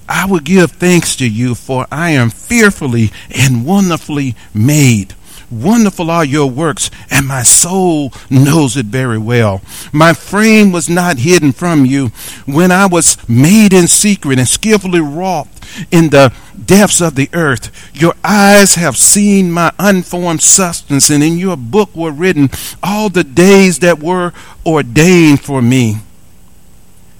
I 0.08 0.26
will 0.26 0.40
give 0.40 0.72
thanks 0.72 1.16
to 1.18 1.28
you, 1.28 1.56
for 1.56 1.88
I 1.92 2.12
am 2.12 2.30
fearfully 2.30 3.12
and 3.34 3.66
wonderfully 3.66 4.36
made. 4.54 5.16
Wonderful 5.52 6.10
are 6.10 6.26
your 6.26 6.50
works, 6.50 6.90
and 7.10 7.28
my 7.28 7.44
soul 7.44 8.12
knows 8.30 8.76
it 8.76 8.88
very 8.88 9.18
well. 9.18 9.62
My 9.92 10.14
frame 10.14 10.72
was 10.72 10.90
not 10.90 11.20
hidden 11.20 11.52
from 11.52 11.86
you 11.86 12.08
when 12.46 12.72
I 12.72 12.88
was 12.88 13.18
made 13.30 13.72
in 13.72 13.88
secret 13.88 14.40
and 14.40 14.48
skillfully 14.48 15.02
wrought 15.02 15.48
in 15.92 16.10
the 16.10 16.34
depths 16.64 17.02
of 17.02 17.16
the 17.16 17.30
earth. 17.34 17.72
Your 17.94 18.16
eyes 18.24 18.76
have 18.76 18.98
seen 18.98 19.52
my 19.52 19.72
unformed 19.78 20.42
substance, 20.42 21.10
and 21.10 21.24
in 21.24 21.38
your 21.38 21.58
book 21.58 21.96
were 21.96 22.12
written 22.12 22.50
all 22.82 23.10
the 23.10 23.24
days 23.24 23.80
that 23.80 24.02
were 24.02 24.34
ordained 24.66 25.42
for 25.42 25.62
me, 25.62 25.98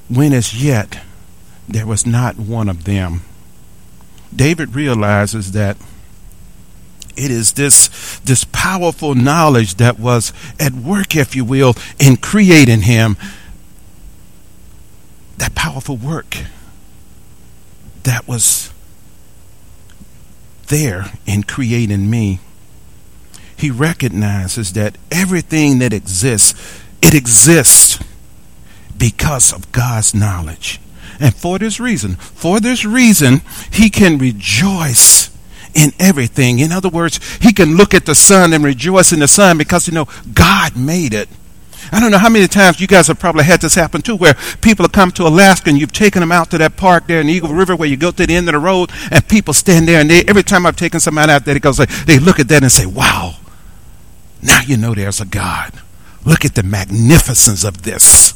when 0.10 0.34
as 0.34 0.64
yet 0.64 1.00
there 1.68 1.86
was 1.86 2.06
not 2.06 2.38
one 2.38 2.70
of 2.70 2.86
them. 2.86 3.22
David 4.36 4.76
realizes 4.76 5.52
that 5.54 5.78
it 7.18 7.32
is 7.32 7.54
this 7.54 8.20
this 8.20 8.44
powerful 8.52 9.16
knowledge 9.16 9.76
that 9.76 10.00
was 10.00 10.34
at 10.60 10.74
work 10.74 11.16
if 11.16 11.36
you 11.36 11.46
will 11.46 11.76
in 12.00 12.18
creating 12.18 12.82
him 12.82 13.18
that 15.38 15.56
powerful 15.56 15.98
work 15.98 16.38
that 18.04 18.28
was 18.28 18.72
there 20.68 21.12
in 21.26 21.44
creating 21.44 22.10
me. 22.10 22.40
He 23.58 23.72
recognizes 23.72 24.74
that 24.74 24.98
everything 25.12 25.80
that 25.80 25.94
exists, 25.94 26.82
it 27.02 27.14
exists 27.14 28.00
because 28.98 29.54
of 29.54 29.72
God's 29.72 30.14
knowledge. 30.14 30.80
And 31.20 31.34
for 31.34 31.58
this 31.58 31.80
reason, 31.80 32.16
for 32.16 32.60
this 32.60 32.84
reason, 32.84 33.42
he 33.72 33.90
can 33.90 34.18
rejoice 34.18 35.35
in 35.76 35.92
everything. 36.00 36.60
In 36.60 36.72
other 36.72 36.90
words, 36.90 37.20
he 37.38 37.54
can 37.54 37.76
look 37.76 37.94
at 37.94 38.06
the 38.06 38.16
sun 38.16 38.54
and 38.54 38.64
rejoice 38.64 39.12
in 39.12 39.20
the 39.20 39.28
sun 39.28 39.58
because, 39.58 39.88
you 39.88 39.94
know, 39.94 40.08
God 40.34 40.76
made 40.76 41.14
it. 41.14 41.30
I 41.92 42.00
don't 42.00 42.12
know 42.12 42.18
how 42.18 42.30
many 42.30 42.48
times 42.48 42.82
you 42.82 42.88
guys 42.88 43.08
have 43.08 43.20
probably 43.20 43.44
had 43.44 43.62
this 43.62 43.76
happen 43.76 44.02
too, 44.02 44.16
where 44.16 44.34
people 44.62 44.86
have 44.86 44.92
come 44.92 45.12
to 45.12 45.28
Alaska 45.28 45.70
and 45.70 45.80
you've 45.80 45.92
taken 45.92 46.22
them 46.22 46.32
out 46.32 46.50
to 46.52 46.58
that 46.58 46.78
park 46.78 47.06
there 47.08 47.22
in 47.22 47.28
the 47.28 47.34
Eagle 47.34 47.54
River 47.54 47.76
where 47.76 47.88
you 47.88 47.98
go 47.98 48.12
to 48.12 48.26
the 48.26 48.34
end 48.34 48.48
of 48.50 48.54
the 48.54 48.60
road 48.60 48.92
and 49.12 49.28
people 49.28 49.54
stand 49.54 49.88
there 49.88 50.00
and 50.00 50.10
they, 50.10 50.24
every 50.24 50.44
time 50.44 50.66
I've 50.66 50.76
taken 50.76 51.00
somebody 51.00 51.32
out 51.32 51.46
there, 51.46 51.56
it 51.56 51.62
goes 51.62 51.78
they 51.78 52.18
look 52.18 52.40
at 52.40 52.48
that 52.48 52.64
and 52.64 52.72
say, 52.72 52.86
wow, 52.86 53.36
now 54.42 54.62
you 54.62 54.78
know 54.78 54.96
there's 54.96 55.22
a 55.22 55.26
God. 55.26 55.74
Look 56.26 56.44
at 56.44 56.56
the 56.56 56.64
magnificence 56.64 57.64
of 57.64 57.84
this. 57.84 58.35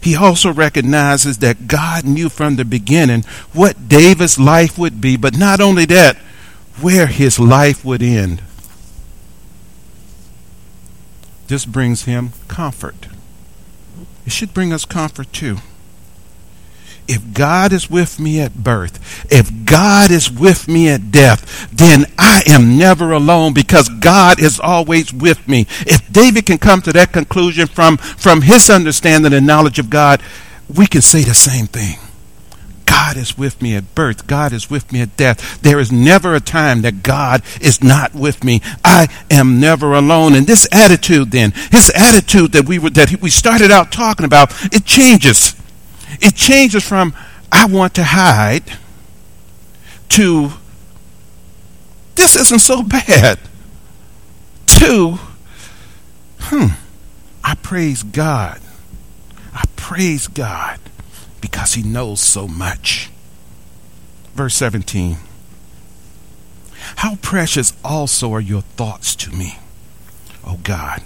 He 0.00 0.16
also 0.16 0.52
recognizes 0.52 1.38
that 1.38 1.66
God 1.66 2.04
knew 2.04 2.28
from 2.28 2.56
the 2.56 2.64
beginning 2.64 3.24
what 3.52 3.88
David's 3.88 4.38
life 4.38 4.78
would 4.78 5.00
be, 5.00 5.16
but 5.16 5.36
not 5.36 5.60
only 5.60 5.84
that, 5.86 6.16
where 6.80 7.06
his 7.06 7.40
life 7.40 7.84
would 7.84 8.02
end. 8.02 8.42
This 11.48 11.64
brings 11.64 12.04
him 12.04 12.32
comfort. 12.46 13.08
It 14.26 14.32
should 14.32 14.54
bring 14.54 14.72
us 14.72 14.84
comfort 14.84 15.32
too. 15.32 15.58
If 17.08 17.32
God 17.32 17.72
is 17.72 17.90
with 17.90 18.20
me 18.20 18.38
at 18.40 18.62
birth, 18.62 19.26
if 19.32 19.64
God 19.64 20.10
is 20.10 20.30
with 20.30 20.68
me 20.68 20.90
at 20.90 21.10
death, 21.10 21.70
then 21.72 22.04
I 22.18 22.42
am 22.46 22.76
never 22.76 23.12
alone 23.12 23.54
because 23.54 23.88
God 23.88 24.38
is 24.38 24.60
always 24.60 25.12
with 25.12 25.48
me. 25.48 25.66
If 25.80 26.12
David 26.12 26.44
can 26.44 26.58
come 26.58 26.82
to 26.82 26.92
that 26.92 27.14
conclusion 27.14 27.66
from, 27.66 27.96
from 27.96 28.42
his 28.42 28.68
understanding 28.68 29.32
and 29.32 29.46
knowledge 29.46 29.78
of 29.78 29.88
God, 29.88 30.22
we 30.74 30.86
can 30.86 31.00
say 31.00 31.22
the 31.22 31.34
same 31.34 31.66
thing. 31.66 31.96
God 32.84 33.16
is 33.16 33.38
with 33.38 33.62
me 33.62 33.74
at 33.74 33.94
birth. 33.94 34.26
God 34.26 34.52
is 34.52 34.68
with 34.68 34.92
me 34.92 35.00
at 35.00 35.16
death. 35.16 35.62
There 35.62 35.78
is 35.78 35.92
never 35.92 36.34
a 36.34 36.40
time 36.40 36.82
that 36.82 37.02
God 37.02 37.42
is 37.60 37.82
not 37.82 38.14
with 38.14 38.44
me. 38.44 38.60
I 38.84 39.08
am 39.30 39.60
never 39.60 39.94
alone. 39.94 40.34
And 40.34 40.46
this 40.46 40.68
attitude 40.72 41.30
then, 41.30 41.52
his 41.70 41.90
attitude 41.94 42.52
that 42.52 42.66
we 42.66 42.78
were, 42.78 42.90
that 42.90 43.20
we 43.22 43.30
started 43.30 43.70
out 43.70 43.92
talking 43.92 44.26
about, 44.26 44.52
it 44.74 44.84
changes. 44.84 45.54
It 46.20 46.34
changes 46.34 46.86
from 46.86 47.14
I 47.50 47.66
want 47.66 47.94
to 47.94 48.04
hide 48.04 48.64
to 50.10 50.52
this 52.14 52.36
isn't 52.36 52.58
so 52.58 52.82
bad 52.82 53.38
to 54.66 55.18
hmm 56.40 56.66
I 57.44 57.54
praise 57.54 58.02
God. 58.02 58.60
I 59.54 59.64
praise 59.76 60.26
God 60.26 60.80
because 61.40 61.74
he 61.74 61.82
knows 61.82 62.20
so 62.20 62.46
much. 62.46 63.10
Verse 64.34 64.54
17 64.56 65.16
How 66.96 67.16
precious 67.16 67.72
also 67.82 68.32
are 68.32 68.40
your 68.40 68.62
thoughts 68.62 69.14
to 69.16 69.30
me, 69.30 69.58
O 70.44 70.58
God. 70.62 71.02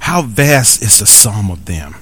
How 0.00 0.22
vast 0.22 0.82
is 0.82 0.98
the 0.98 1.06
sum 1.06 1.50
of 1.50 1.66
them. 1.66 1.94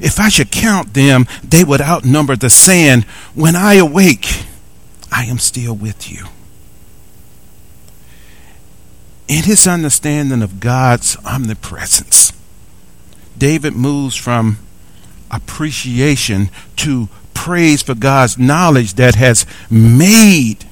If 0.00 0.20
I 0.20 0.28
should 0.28 0.50
count 0.50 0.94
them, 0.94 1.26
they 1.42 1.64
would 1.64 1.80
outnumber 1.80 2.36
the 2.36 2.50
sand. 2.50 3.04
When 3.34 3.56
I 3.56 3.74
awake, 3.74 4.44
I 5.10 5.24
am 5.24 5.38
still 5.38 5.74
with 5.74 6.10
you. 6.10 6.26
In 9.28 9.44
his 9.44 9.66
understanding 9.66 10.42
of 10.42 10.60
God's 10.60 11.16
omnipresence, 11.24 12.32
David 13.38 13.74
moves 13.74 14.16
from 14.16 14.58
appreciation 15.30 16.50
to 16.76 17.08
praise 17.32 17.82
for 17.82 17.94
God's 17.94 18.38
knowledge 18.38 18.94
that 18.94 19.14
has 19.14 19.46
made 19.70 20.66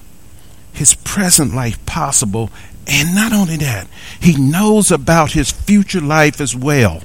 his 0.72 0.94
present 0.94 1.54
life 1.54 1.84
possible. 1.86 2.50
And 2.86 3.14
not 3.14 3.32
only 3.32 3.56
that, 3.58 3.86
he 4.20 4.36
knows 4.36 4.90
about 4.90 5.32
his 5.32 5.50
future 5.50 6.00
life 6.00 6.40
as 6.40 6.54
well. 6.54 7.02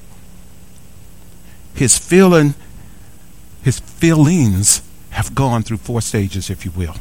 His 1.74 1.98
feeling, 1.98 2.56
his 3.63 3.80
feelings 3.80 4.82
have 5.12 5.36
gone 5.36 5.63
through 5.63 5.77
four 5.77 6.01
stages, 6.01 6.50
if 6.50 6.65
you 6.65 6.72
will. 6.72 6.96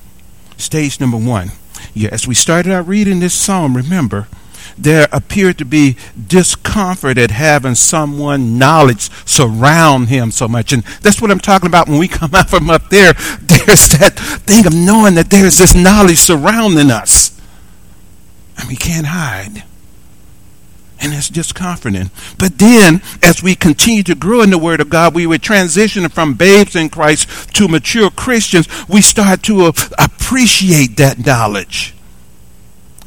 Stage 0.56 1.00
number 1.00 1.16
one. 1.16 1.52
Yeah, 1.94 2.10
as 2.12 2.26
we 2.26 2.34
started 2.34 2.72
out 2.72 2.86
reading 2.86 3.20
this 3.20 3.34
psalm, 3.34 3.76
remember, 3.76 4.28
there 4.78 5.08
appeared 5.12 5.58
to 5.58 5.64
be 5.64 5.96
discomfort 6.26 7.18
at 7.18 7.30
having 7.30 7.74
someone 7.74 8.58
knowledge 8.58 9.10
surround 9.26 10.08
him 10.08 10.30
so 10.30 10.48
much. 10.48 10.72
And 10.72 10.82
that's 11.02 11.20
what 11.20 11.30
I'm 11.30 11.40
talking 11.40 11.66
about 11.66 11.88
when 11.88 11.98
we 11.98 12.08
come 12.08 12.34
out 12.34 12.50
from 12.50 12.70
up 12.70 12.88
there. 12.88 13.12
There's 13.40 13.88
that 13.98 14.14
thing 14.46 14.66
of 14.66 14.74
knowing 14.74 15.14
that 15.14 15.30
there's 15.30 15.58
this 15.58 15.74
knowledge 15.74 16.18
surrounding 16.18 16.90
us. 16.90 17.38
And 18.58 18.68
we 18.68 18.76
can't 18.76 19.06
hide. 19.06 19.64
And 21.02 21.12
it's 21.12 21.28
discomforting. 21.28 22.10
But 22.38 22.58
then, 22.58 23.02
as 23.22 23.42
we 23.42 23.56
continue 23.56 24.04
to 24.04 24.14
grow 24.14 24.42
in 24.42 24.50
the 24.50 24.58
Word 24.58 24.80
of 24.80 24.88
God, 24.88 25.14
we 25.14 25.26
would 25.26 25.42
transition 25.42 26.08
from 26.08 26.34
babes 26.34 26.76
in 26.76 26.90
Christ 26.90 27.52
to 27.56 27.66
mature 27.66 28.08
Christians. 28.08 28.68
We 28.88 29.02
start 29.02 29.42
to 29.44 29.66
appreciate 29.98 30.96
that 30.98 31.26
knowledge. 31.26 31.94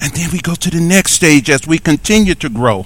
And 0.01 0.11
then 0.13 0.29
we 0.31 0.39
go 0.39 0.55
to 0.55 0.69
the 0.69 0.81
next 0.81 1.13
stage 1.13 1.49
as 1.49 1.65
we 1.65 1.79
continue 1.79 2.35
to 2.35 2.49
grow. 2.49 2.85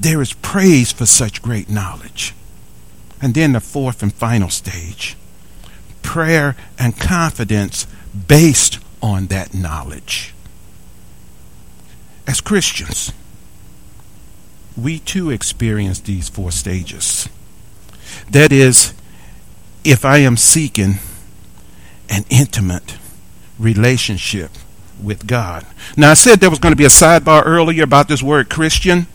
There 0.00 0.22
is 0.22 0.32
praise 0.32 0.90
for 0.90 1.04
such 1.04 1.42
great 1.42 1.68
knowledge. 1.68 2.34
And 3.20 3.34
then 3.34 3.52
the 3.52 3.60
fourth 3.60 4.02
and 4.02 4.12
final 4.12 4.48
stage 4.48 5.16
prayer 6.02 6.56
and 6.78 6.98
confidence 6.98 7.86
based 8.26 8.78
on 9.00 9.26
that 9.28 9.54
knowledge. 9.54 10.31
As 12.26 12.40
Christians, 12.40 13.12
we 14.76 14.98
too 14.98 15.30
experience 15.30 16.00
these 16.00 16.28
four 16.28 16.50
stages. 16.50 17.28
That 18.30 18.52
is, 18.52 18.94
if 19.84 20.04
I 20.04 20.18
am 20.18 20.36
seeking 20.36 20.94
an 22.08 22.24
intimate 22.30 22.96
relationship 23.58 24.50
with 25.02 25.26
God. 25.26 25.66
Now, 25.96 26.12
I 26.12 26.14
said 26.14 26.40
there 26.40 26.50
was 26.50 26.58
going 26.58 26.72
to 26.72 26.76
be 26.76 26.84
a 26.84 26.88
sidebar 26.88 27.42
earlier 27.44 27.82
about 27.82 28.08
this 28.08 28.22
word 28.22 28.48
Christian. 28.48 29.06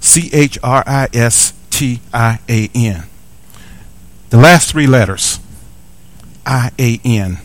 C 0.00 0.30
H 0.32 0.58
R 0.62 0.82
I 0.86 1.08
S 1.12 1.52
T 1.70 2.00
I 2.12 2.40
A 2.48 2.70
N. 2.74 3.04
The 4.30 4.36
last 4.36 4.70
three 4.70 4.86
letters, 4.86 5.40
I 6.44 6.70
A 6.78 7.00
N. 7.04 7.38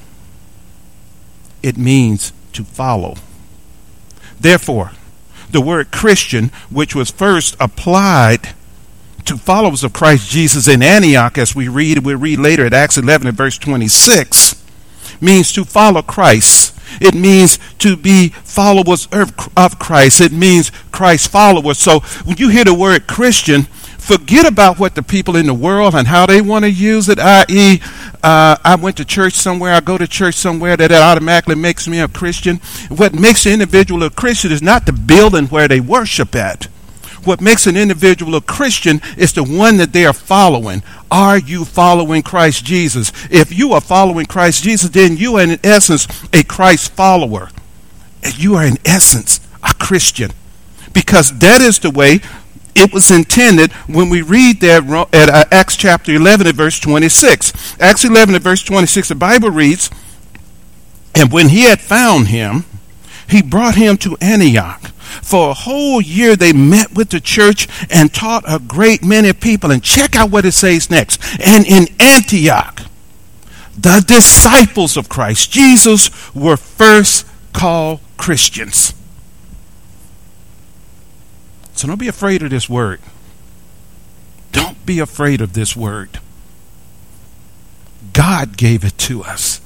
It 1.63 1.77
means 1.77 2.33
to 2.53 2.63
follow. 2.63 3.15
Therefore, 4.41 4.91
the 5.49 5.61
word 5.61 5.91
Christian, 5.91 6.51
which 6.69 6.95
was 6.95 7.09
first 7.11 7.55
applied 7.59 8.53
to 9.25 9.37
followers 9.37 9.83
of 9.83 9.93
Christ 9.93 10.29
Jesus 10.29 10.67
in 10.67 10.81
Antioch, 10.81 11.37
as 11.37 11.55
we 11.55 11.67
read, 11.67 11.99
we 11.99 12.15
read 12.15 12.39
later 12.39 12.65
at 12.65 12.73
Acts 12.73 12.97
11 12.97 13.27
and 13.27 13.37
verse 13.37 13.57
26, 13.57 14.63
means 15.21 15.51
to 15.53 15.63
follow 15.63 16.01
Christ 16.01 16.71
it 16.99 17.13
means 17.13 17.59
to 17.79 17.95
be 17.95 18.29
followers 18.29 19.07
of 19.11 19.79
Christ. 19.79 20.19
It 20.19 20.31
means 20.31 20.71
Christ 20.91 21.29
followers. 21.29 21.77
So 21.77 21.99
when 22.25 22.37
you 22.37 22.49
hear 22.49 22.65
the 22.65 22.73
word 22.73 23.07
Christian, 23.07 23.67
forget 24.11 24.45
about 24.45 24.77
what 24.77 24.95
the 24.95 25.01
people 25.01 25.37
in 25.37 25.45
the 25.45 25.53
world 25.53 25.95
and 25.95 26.05
how 26.05 26.25
they 26.25 26.41
want 26.41 26.65
to 26.65 26.71
use 26.71 27.07
it, 27.07 27.17
i.e., 27.17 27.79
uh, 28.21 28.57
I 28.61 28.75
went 28.75 28.97
to 28.97 29.05
church 29.05 29.33
somewhere, 29.33 29.73
I 29.73 29.79
go 29.79 29.97
to 29.97 30.05
church 30.05 30.35
somewhere, 30.35 30.75
that, 30.75 30.89
that 30.89 31.01
automatically 31.01 31.55
makes 31.55 31.87
me 31.87 32.01
a 32.01 32.09
Christian. 32.09 32.57
What 32.89 33.13
makes 33.13 33.45
an 33.45 33.53
individual 33.53 34.03
a 34.03 34.09
Christian 34.09 34.51
is 34.51 34.61
not 34.61 34.85
the 34.85 34.91
building 34.91 35.47
where 35.47 35.69
they 35.69 35.79
worship 35.79 36.35
at. 36.35 36.65
What 37.23 37.39
makes 37.39 37.67
an 37.67 37.77
individual 37.77 38.35
a 38.35 38.41
Christian 38.41 38.99
is 39.15 39.31
the 39.31 39.43
one 39.43 39.77
that 39.77 39.93
they 39.93 40.05
are 40.05 40.13
following. 40.13 40.83
Are 41.09 41.37
you 41.37 41.63
following 41.63 42.21
Christ 42.21 42.65
Jesus? 42.65 43.13
If 43.29 43.57
you 43.57 43.71
are 43.73 43.81
following 43.81 44.25
Christ 44.25 44.63
Jesus, 44.63 44.89
then 44.89 45.15
you 45.15 45.37
are 45.37 45.43
in 45.43 45.59
essence 45.63 46.07
a 46.33 46.43
Christ 46.43 46.91
follower. 46.93 47.49
And 48.23 48.37
you 48.37 48.55
are 48.55 48.65
in 48.65 48.77
essence 48.83 49.39
a 49.63 49.73
Christian. 49.75 50.31
Because 50.93 51.37
that 51.39 51.61
is 51.61 51.79
the 51.79 51.91
way 51.91 52.19
it 52.75 52.93
was 52.93 53.11
intended 53.11 53.71
when 53.87 54.09
we 54.09 54.21
read 54.21 54.61
that 54.61 54.83
at 55.13 55.29
uh, 55.29 55.45
Acts 55.51 55.75
chapter 55.75 56.13
11 56.13 56.47
at 56.47 56.55
verse 56.55 56.79
26. 56.79 57.79
Acts 57.79 58.05
11 58.05 58.35
at 58.35 58.41
verse 58.41 58.63
26, 58.63 59.09
the 59.09 59.15
Bible 59.15 59.49
reads, 59.49 59.89
And 61.15 61.31
when 61.31 61.49
he 61.49 61.63
had 61.63 61.79
found 61.79 62.27
him, 62.27 62.65
he 63.29 63.41
brought 63.41 63.75
him 63.75 63.97
to 63.97 64.17
Antioch 64.19 64.91
for 65.21 65.49
a 65.49 65.53
whole 65.53 66.01
year, 66.01 66.35
they 66.35 66.53
met 66.53 66.93
with 66.93 67.09
the 67.09 67.19
church 67.19 67.67
and 67.89 68.13
taught 68.13 68.43
a 68.47 68.59
great 68.59 69.03
many 69.03 69.33
people. 69.33 69.71
And 69.71 69.83
check 69.83 70.15
out 70.15 70.31
what 70.31 70.45
it 70.45 70.53
says 70.53 70.89
next. 70.89 71.21
And 71.39 71.65
in 71.65 71.87
Antioch, 71.99 72.81
the 73.77 74.03
disciples 74.05 74.97
of 74.97 75.09
Christ 75.09 75.51
Jesus 75.51 76.09
were 76.33 76.57
first 76.57 77.25
called 77.53 77.99
Christians. 78.17 78.93
So 81.81 81.87
don't 81.87 81.97
be 81.97 82.07
afraid 82.07 82.43
of 82.43 82.51
this 82.51 82.69
word. 82.69 82.99
Don't 84.51 84.85
be 84.85 84.99
afraid 84.99 85.41
of 85.41 85.53
this 85.53 85.75
word. 85.75 86.19
God 88.13 88.55
gave 88.55 88.83
it 88.83 88.99
to 88.99 89.23
us 89.23 89.61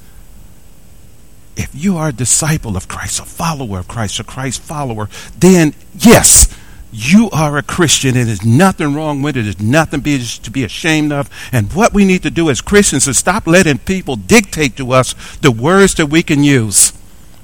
if 1.58 1.74
you 1.74 1.98
are 1.98 2.08
a 2.08 2.12
disciple 2.12 2.74
of 2.74 2.88
Christ, 2.88 3.20
a 3.20 3.26
follower 3.26 3.80
of 3.80 3.86
Christ, 3.86 4.18
a 4.18 4.24
Christ 4.24 4.62
follower, 4.62 5.10
then 5.38 5.74
yes, 5.94 6.48
you 6.90 7.28
are 7.34 7.58
a 7.58 7.62
Christian 7.62 8.16
and 8.16 8.28
there's 8.28 8.46
nothing 8.46 8.94
wrong 8.94 9.20
with 9.20 9.36
it. 9.36 9.42
There's 9.42 9.60
nothing 9.60 10.00
to 10.02 10.50
be 10.50 10.64
ashamed 10.64 11.12
of. 11.12 11.28
And 11.52 11.70
what 11.74 11.92
we 11.92 12.06
need 12.06 12.22
to 12.22 12.30
do 12.30 12.48
as 12.48 12.62
Christians 12.62 13.06
is 13.06 13.18
stop 13.18 13.46
letting 13.46 13.76
people 13.76 14.16
dictate 14.16 14.78
to 14.78 14.92
us 14.92 15.14
the 15.42 15.52
words 15.52 15.94
that 15.96 16.06
we 16.06 16.22
can 16.22 16.42
use. 16.42 16.94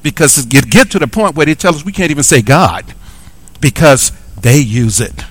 Because 0.03 0.47
you 0.51 0.63
get 0.63 0.91
to 0.93 0.99
the 0.99 1.07
point 1.07 1.37
where 1.37 1.45
they 1.45 1.55
tell 1.55 1.75
us 1.75 1.85
we 1.85 1.93
can't 1.93 2.11
even 2.11 2.25
say 2.25 2.41
God 2.41 2.95
because 3.61 4.13
they 4.42 4.59
use 4.59 5.00
it. 5.00 5.24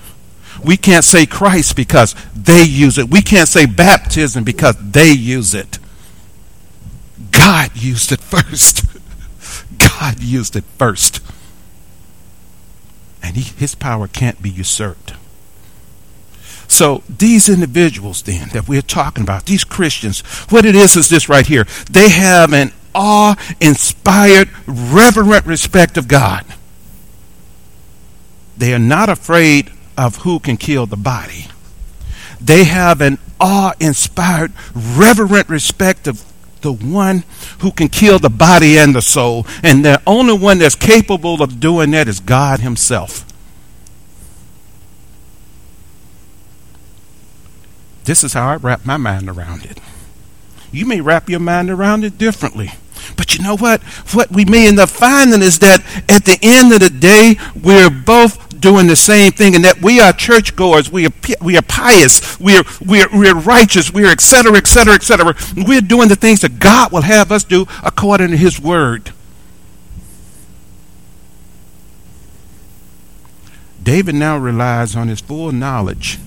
We 0.64 0.76
can't 0.76 1.04
say 1.04 1.26
Christ 1.26 1.76
because 1.76 2.14
they 2.34 2.62
use 2.62 2.98
it. 2.98 3.10
We 3.10 3.22
can't 3.22 3.48
say 3.48 3.66
baptism 3.66 4.44
because 4.44 4.76
they 4.78 5.12
use 5.12 5.54
it. 5.54 5.78
God 7.30 7.70
used 7.74 8.12
it 8.12 8.20
first. 8.20 8.84
God 9.78 10.20
used 10.20 10.56
it 10.56 10.64
first. 10.78 11.20
And 13.22 13.36
he, 13.36 13.42
his 13.42 13.74
power 13.74 14.08
can't 14.08 14.42
be 14.42 14.50
usurped. 14.50 15.14
So 16.68 17.02
these 17.08 17.48
individuals 17.48 18.22
then 18.22 18.48
that 18.54 18.66
we're 18.66 18.82
talking 18.82 19.22
about, 19.22 19.46
these 19.46 19.62
Christians, 19.62 20.20
what 20.48 20.64
it 20.64 20.74
is 20.74 20.96
is 20.96 21.08
this 21.08 21.28
right 21.28 21.46
here. 21.46 21.66
They 21.90 22.08
have 22.08 22.52
an 22.52 22.72
awe-inspired, 22.94 24.48
reverent 24.66 25.46
respect 25.46 25.98
of 25.98 26.08
God. 26.08 26.44
They 28.62 28.72
are 28.72 28.78
not 28.78 29.08
afraid 29.08 29.72
of 29.98 30.18
who 30.18 30.38
can 30.38 30.56
kill 30.56 30.86
the 30.86 30.96
body. 30.96 31.46
They 32.40 32.62
have 32.62 33.00
an 33.00 33.18
awe 33.40 33.72
inspired, 33.80 34.52
reverent 34.72 35.48
respect 35.48 36.06
of 36.06 36.24
the 36.60 36.72
one 36.72 37.24
who 37.58 37.72
can 37.72 37.88
kill 37.88 38.20
the 38.20 38.30
body 38.30 38.78
and 38.78 38.94
the 38.94 39.02
soul. 39.02 39.48
And 39.64 39.84
the 39.84 40.00
only 40.06 40.38
one 40.38 40.58
that's 40.58 40.76
capable 40.76 41.42
of 41.42 41.58
doing 41.58 41.90
that 41.90 42.06
is 42.06 42.20
God 42.20 42.60
Himself. 42.60 43.24
This 48.04 48.22
is 48.22 48.34
how 48.34 48.46
I 48.46 48.54
wrap 48.54 48.86
my 48.86 48.96
mind 48.96 49.28
around 49.28 49.64
it. 49.64 49.80
You 50.70 50.86
may 50.86 51.00
wrap 51.00 51.28
your 51.28 51.40
mind 51.40 51.68
around 51.68 52.04
it 52.04 52.16
differently. 52.16 52.70
But 53.16 53.34
you 53.34 53.42
know 53.42 53.56
what? 53.56 53.82
What 54.12 54.30
we 54.30 54.44
may 54.44 54.68
end 54.68 54.78
up 54.78 54.88
finding 54.88 55.42
is 55.42 55.58
that 55.58 55.80
at 56.08 56.24
the 56.24 56.38
end 56.40 56.72
of 56.72 56.80
the 56.80 56.90
day, 56.90 57.36
we're 57.60 57.90
both 57.90 58.51
doing 58.62 58.86
the 58.86 58.96
same 58.96 59.32
thing 59.32 59.54
and 59.54 59.64
that 59.64 59.82
we 59.82 60.00
are 60.00 60.12
churchgoers, 60.12 60.90
we 60.90 61.06
are, 61.06 61.12
we 61.42 61.58
are 61.58 61.62
pious, 61.62 62.40
we 62.40 62.56
are, 62.56 62.64
we 62.80 63.02
are, 63.02 63.08
we 63.14 63.28
are 63.28 63.38
righteous, 63.38 63.92
we 63.92 64.06
are 64.06 64.12
etc., 64.12 64.56
etc., 64.56 64.94
et 64.94 65.02
cetera, 65.02 65.28
et 65.28 65.34
cetera. 65.34 65.66
We're 65.66 65.82
doing 65.82 66.08
the 66.08 66.16
things 66.16 66.40
that 66.40 66.58
God 66.58 66.92
will 66.92 67.02
have 67.02 67.30
us 67.30 67.44
do 67.44 67.66
according 67.82 68.30
to 68.30 68.36
His 68.36 68.58
Word. 68.58 69.12
David 73.82 74.14
now 74.14 74.38
relies 74.38 74.94
on 74.94 75.08
his 75.08 75.20
full 75.20 75.50
knowledge 75.50 76.18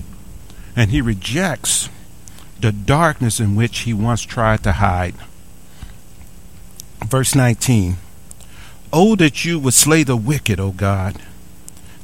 and 0.74 0.90
he 0.90 1.00
rejects 1.00 1.88
the 2.60 2.70
darkness 2.70 3.40
in 3.40 3.56
which 3.56 3.80
he 3.80 3.94
once 3.94 4.22
tried 4.22 4.62
to 4.62 4.72
hide. 4.72 5.14
Verse 7.06 7.34
19 7.34 7.96
Oh, 8.92 9.16
that 9.16 9.44
you 9.44 9.58
would 9.58 9.74
slay 9.74 10.02
the 10.02 10.16
wicked, 10.16 10.60
O 10.60 10.70
God. 10.70 11.20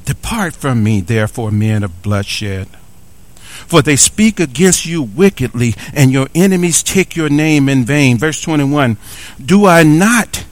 Depart 0.05 0.53
from 0.53 0.83
me, 0.83 1.01
therefore, 1.01 1.51
men 1.51 1.83
of 1.83 2.01
bloodshed. 2.01 2.67
For 3.67 3.81
they 3.81 3.95
speak 3.95 4.39
against 4.39 4.85
you 4.85 5.01
wickedly, 5.01 5.75
and 5.93 6.11
your 6.11 6.27
enemies 6.35 6.83
take 6.83 7.15
your 7.15 7.29
name 7.29 7.69
in 7.69 7.85
vain. 7.85 8.17
Verse 8.17 8.41
21 8.41 8.97
Do 9.43 9.65
I 9.65 9.83
not 9.83 10.45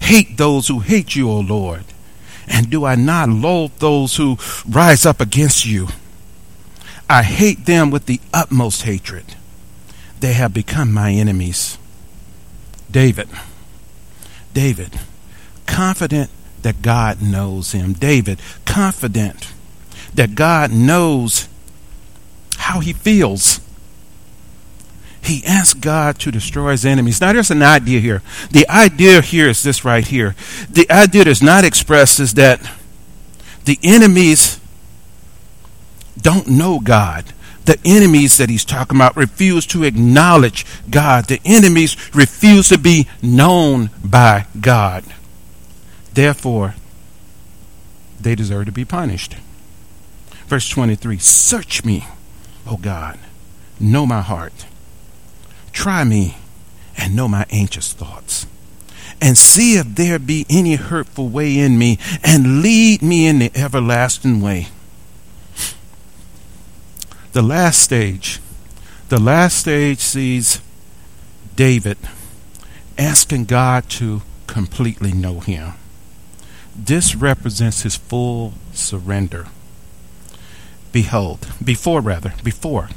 hate 0.00 0.36
those 0.36 0.68
who 0.68 0.80
hate 0.80 1.14
you, 1.14 1.30
O 1.30 1.40
Lord? 1.40 1.84
And 2.46 2.70
do 2.70 2.84
I 2.84 2.94
not 2.94 3.28
loathe 3.28 3.72
those 3.78 4.16
who 4.16 4.38
rise 4.68 5.06
up 5.06 5.20
against 5.20 5.66
you? 5.66 5.88
I 7.08 7.22
hate 7.22 7.66
them 7.66 7.90
with 7.90 8.06
the 8.06 8.20
utmost 8.32 8.82
hatred. 8.82 9.24
They 10.20 10.32
have 10.34 10.54
become 10.54 10.92
my 10.92 11.12
enemies. 11.12 11.78
David, 12.90 13.28
David, 14.52 15.00
confident 15.66 16.30
that 16.64 16.82
God 16.82 17.22
knows 17.22 17.72
him. 17.72 17.92
David, 17.92 18.40
confident 18.64 19.52
that 20.14 20.34
God 20.34 20.72
knows 20.72 21.48
how 22.56 22.80
he 22.80 22.92
feels. 22.92 23.60
He 25.22 25.44
asked 25.46 25.80
God 25.80 26.18
to 26.20 26.30
destroy 26.30 26.72
his 26.72 26.84
enemies. 26.84 27.20
Now, 27.20 27.32
there's 27.32 27.50
an 27.50 27.62
idea 27.62 28.00
here. 28.00 28.22
The 28.50 28.68
idea 28.68 29.20
here 29.20 29.48
is 29.48 29.62
this 29.62 29.84
right 29.84 30.06
here. 30.06 30.34
The 30.70 30.90
idea 30.90 31.24
that's 31.24 31.42
not 31.42 31.64
expressed 31.64 32.20
is 32.20 32.34
that 32.34 32.60
the 33.64 33.78
enemies 33.82 34.60
don't 36.20 36.48
know 36.48 36.80
God. 36.80 37.26
The 37.64 37.78
enemies 37.84 38.36
that 38.36 38.50
he's 38.50 38.64
talking 38.64 38.96
about 38.96 39.16
refuse 39.16 39.66
to 39.66 39.84
acknowledge 39.84 40.66
God. 40.90 41.26
The 41.26 41.40
enemies 41.44 41.96
refuse 42.14 42.68
to 42.68 42.78
be 42.78 43.08
known 43.22 43.90
by 44.04 44.46
God. 44.60 45.04
Therefore, 46.14 46.76
they 48.20 48.36
deserve 48.36 48.66
to 48.66 48.72
be 48.72 48.84
punished. 48.84 49.36
Verse 50.46 50.68
23 50.68 51.18
Search 51.18 51.84
me, 51.84 52.06
O 52.66 52.76
God, 52.76 53.18
know 53.80 54.06
my 54.06 54.20
heart. 54.20 54.66
Try 55.72 56.04
me 56.04 56.36
and 56.96 57.16
know 57.16 57.26
my 57.26 57.44
anxious 57.50 57.92
thoughts. 57.92 58.46
And 59.20 59.36
see 59.36 59.76
if 59.76 59.94
there 59.94 60.18
be 60.18 60.46
any 60.48 60.76
hurtful 60.76 61.28
way 61.28 61.58
in 61.58 61.78
me, 61.78 61.98
and 62.22 62.62
lead 62.62 63.02
me 63.02 63.26
in 63.26 63.38
the 63.40 63.50
everlasting 63.54 64.40
way. 64.40 64.68
The 67.32 67.42
last 67.42 67.80
stage, 67.82 68.40
the 69.08 69.20
last 69.20 69.58
stage 69.58 69.98
sees 69.98 70.60
David 71.56 71.98
asking 72.96 73.46
God 73.46 73.88
to 73.90 74.22
completely 74.46 75.12
know 75.12 75.40
him. 75.40 75.74
This 76.74 77.14
represents 77.14 77.82
his 77.82 77.96
full 77.96 78.54
surrender. 78.72 79.46
Behold, 80.92 81.46
before 81.62 82.00
rather, 82.00 82.34
before, 82.42 82.88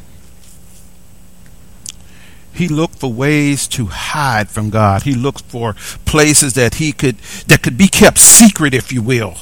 he 2.53 2.67
looked 2.67 2.99
for 2.99 3.13
ways 3.13 3.67
to 3.69 3.85
hide 3.85 4.49
from 4.49 4.71
God. 4.71 5.03
He 5.03 5.13
looked 5.13 5.43
for 5.43 5.73
places 6.05 6.53
that 6.53 6.75
he 6.75 6.91
could 6.91 7.17
that 7.47 7.61
could 7.61 7.77
be 7.77 7.87
kept 7.87 8.17
secret, 8.17 8.73
if 8.73 8.91
you 8.91 9.01
will. 9.01 9.37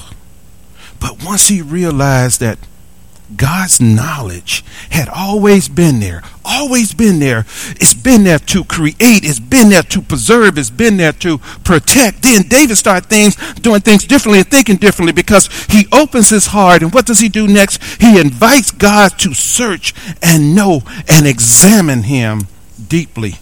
But 1.00 1.24
once 1.24 1.48
he 1.48 1.62
realized 1.62 2.40
that 2.40 2.58
God's 3.34 3.80
knowledge 3.80 4.64
had 4.90 5.08
always 5.08 5.68
been 5.68 5.98
there, 5.98 6.22
always 6.44 6.94
been 6.94 7.18
there. 7.18 7.40
It's 7.70 7.92
been 7.92 8.22
there 8.22 8.38
to 8.38 8.64
create, 8.64 8.96
it's 9.00 9.40
been 9.40 9.68
there 9.68 9.82
to 9.82 10.00
preserve, 10.00 10.56
it's 10.58 10.70
been 10.70 10.96
there 10.96 11.12
to 11.12 11.38
protect. 11.64 12.22
Then 12.22 12.42
David 12.42 12.76
started 12.76 13.08
things, 13.08 13.34
doing 13.54 13.80
things 13.80 14.04
differently 14.04 14.38
and 14.40 14.48
thinking 14.48 14.76
differently 14.76 15.12
because 15.12 15.48
he 15.68 15.88
opens 15.90 16.30
his 16.30 16.46
heart. 16.46 16.82
And 16.82 16.94
what 16.94 17.06
does 17.06 17.18
he 17.18 17.28
do 17.28 17.48
next? 17.48 17.82
He 18.00 18.20
invites 18.20 18.70
God 18.70 19.18
to 19.18 19.34
search 19.34 19.92
and 20.22 20.54
know 20.54 20.82
and 21.08 21.26
examine 21.26 22.04
him 22.04 22.46
deeply. 22.88 23.38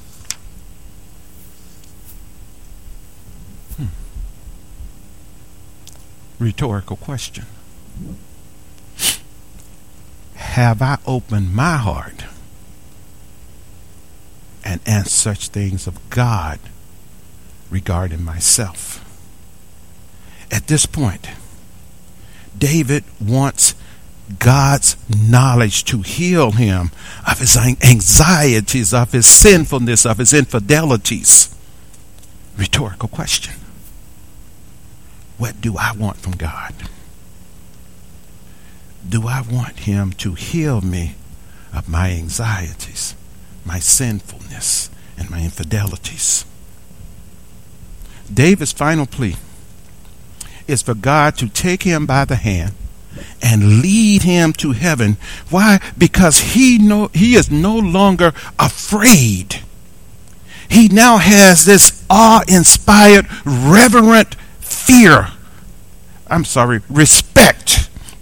Hmm. 3.76 3.84
Rhetorical 6.38 6.96
question 6.96 7.44
have 10.44 10.80
I 10.82 10.98
opened 11.06 11.52
my 11.54 11.76
heart 11.76 12.24
and 14.64 14.80
asked 14.86 15.14
such 15.14 15.48
things 15.48 15.86
of 15.86 15.98
God 16.10 16.60
regarding 17.70 18.22
myself? 18.22 19.00
At 20.50 20.68
this 20.68 20.86
point, 20.86 21.28
David 22.56 23.04
wants 23.20 23.74
God's 24.38 24.96
knowledge 25.08 25.84
to 25.84 26.02
heal 26.02 26.52
him 26.52 26.92
of 27.28 27.40
his 27.40 27.56
anxieties, 27.56 28.94
of 28.94 29.12
his 29.12 29.26
sinfulness, 29.26 30.06
of 30.06 30.18
his 30.18 30.32
infidelities. 30.32 31.54
Rhetorical 32.56 33.08
question. 33.08 33.54
What 35.36 35.60
do 35.60 35.76
I 35.76 35.92
want 35.92 36.18
from 36.18 36.32
God? 36.32 36.74
Do 39.08 39.26
I 39.28 39.42
want 39.42 39.80
Him 39.80 40.12
to 40.14 40.34
heal 40.34 40.80
me 40.80 41.14
of 41.72 41.88
my 41.88 42.10
anxieties, 42.10 43.14
my 43.64 43.78
sinfulness, 43.78 44.90
and 45.18 45.30
my 45.30 45.42
infidelities? 45.42 46.44
David's 48.32 48.72
final 48.72 49.06
plea 49.06 49.36
is 50.66 50.82
for 50.82 50.94
God 50.94 51.36
to 51.36 51.48
take 51.48 51.82
him 51.82 52.06
by 52.06 52.24
the 52.24 52.36
hand 52.36 52.72
and 53.42 53.80
lead 53.82 54.22
him 54.22 54.52
to 54.54 54.72
heaven. 54.72 55.16
Why? 55.50 55.80
Because 55.96 56.54
he 56.54 56.78
no 56.78 57.08
he 57.08 57.34
is 57.36 57.50
no 57.50 57.76
longer 57.76 58.32
afraid. 58.58 59.60
He 60.68 60.88
now 60.88 61.18
has 61.18 61.66
this 61.66 62.04
awe-inspired, 62.08 63.26
reverent 63.44 64.34
fear. 64.60 65.28
I'm 66.26 66.44
sorry, 66.44 66.80
respect 66.88 67.33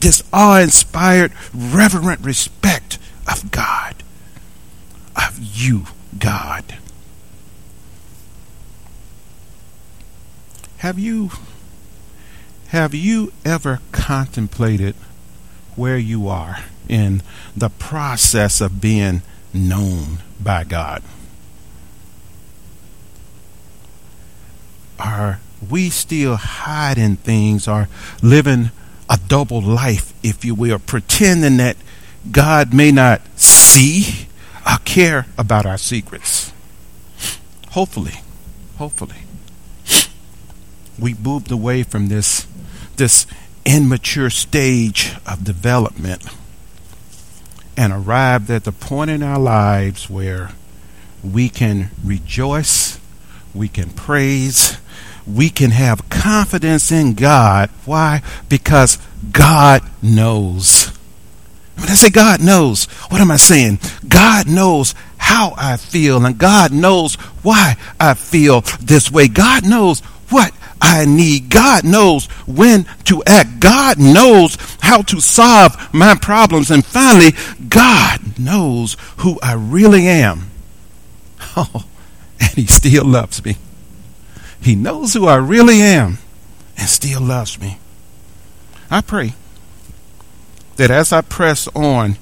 this 0.02 0.22
awe 0.32 0.58
inspired, 0.60 1.32
reverent 1.54 2.20
respect 2.20 2.98
of 3.30 3.50
God, 3.50 3.94
of 5.16 5.38
you, 5.40 5.86
God. 6.18 6.76
Have 10.78 10.98
you 10.98 11.30
have 12.68 12.94
you 12.94 13.32
ever 13.44 13.80
contemplated 13.92 14.94
where 15.76 15.98
you 15.98 16.26
are 16.26 16.60
in 16.88 17.22
the 17.56 17.68
process 17.68 18.60
of 18.60 18.80
being 18.80 19.22
known 19.52 20.18
by 20.42 20.64
God? 20.64 21.02
Are 24.98 25.38
we 25.70 25.90
still 25.90 26.36
hiding 26.36 27.16
things 27.16 27.68
or 27.68 27.88
living 28.22 28.70
a 29.12 29.18
double 29.28 29.60
life, 29.60 30.14
if 30.22 30.42
you 30.42 30.54
will, 30.54 30.78
pretending 30.78 31.58
that 31.58 31.76
God 32.30 32.72
may 32.72 32.90
not 32.90 33.20
see 33.38 34.26
or 34.66 34.78
care 34.86 35.26
about 35.36 35.66
our 35.66 35.76
secrets. 35.76 36.50
Hopefully, 37.72 38.20
hopefully, 38.78 39.16
we 40.98 41.12
moved 41.14 41.50
away 41.50 41.82
from 41.82 42.08
this 42.08 42.46
this 42.96 43.26
immature 43.66 44.30
stage 44.30 45.14
of 45.26 45.44
development 45.44 46.24
and 47.76 47.92
arrived 47.92 48.50
at 48.50 48.64
the 48.64 48.72
point 48.72 49.10
in 49.10 49.22
our 49.22 49.38
lives 49.38 50.08
where 50.08 50.52
we 51.22 51.48
can 51.50 51.90
rejoice, 52.02 52.98
we 53.54 53.68
can 53.68 53.90
praise, 53.90 54.78
we 55.26 55.50
can 55.50 55.70
have 55.70 56.08
confidence 56.08 56.90
in 56.90 57.14
God. 57.14 57.70
Why? 57.84 58.22
Because 58.48 58.98
God 59.30 59.82
knows. 60.02 60.86
When 61.76 61.88
I 61.88 61.94
say 61.94 62.10
God 62.10 62.40
knows, 62.40 62.84
what 63.10 63.20
am 63.20 63.30
I 63.30 63.36
saying? 63.36 63.80
God 64.06 64.48
knows 64.48 64.94
how 65.16 65.54
I 65.56 65.76
feel, 65.76 66.24
and 66.24 66.36
God 66.38 66.72
knows 66.72 67.14
why 67.42 67.76
I 67.98 68.14
feel 68.14 68.60
this 68.80 69.10
way. 69.10 69.28
God 69.28 69.64
knows 69.64 70.00
what 70.28 70.52
I 70.80 71.04
need. 71.04 71.48
God 71.48 71.84
knows 71.84 72.26
when 72.46 72.86
to 73.04 73.22
act. 73.24 73.60
God 73.60 73.98
knows 73.98 74.56
how 74.80 75.02
to 75.02 75.20
solve 75.20 75.76
my 75.94 76.16
problems. 76.20 76.70
And 76.70 76.84
finally, 76.84 77.32
God 77.68 78.38
knows 78.38 78.96
who 79.18 79.38
I 79.42 79.54
really 79.54 80.06
am. 80.08 80.50
Oh, 81.54 81.84
and 82.40 82.50
He 82.50 82.66
still 82.66 83.04
loves 83.04 83.44
me. 83.44 83.56
He 84.62 84.76
knows 84.76 85.12
who 85.12 85.26
I 85.26 85.36
really 85.36 85.80
am 85.80 86.18
and 86.76 86.88
still 86.88 87.20
loves 87.20 87.60
me. 87.60 87.78
I 88.90 89.00
pray 89.00 89.34
that 90.76 90.90
as 90.90 91.12
I 91.12 91.20
press 91.20 91.68
on 91.74 92.16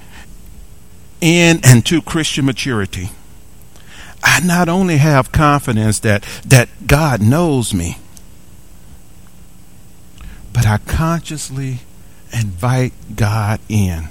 in 1.20 1.60
and 1.62 1.84
to 1.86 2.00
Christian 2.00 2.46
maturity, 2.46 3.10
I 4.22 4.40
not 4.40 4.68
only 4.68 4.98
have 4.98 5.32
confidence 5.32 5.98
that, 6.00 6.22
that 6.46 6.68
God 6.86 7.20
knows 7.20 7.74
me, 7.74 7.98
but 10.52 10.66
I 10.66 10.78
consciously 10.78 11.80
invite 12.32 12.92
God 13.16 13.60
in 13.68 14.08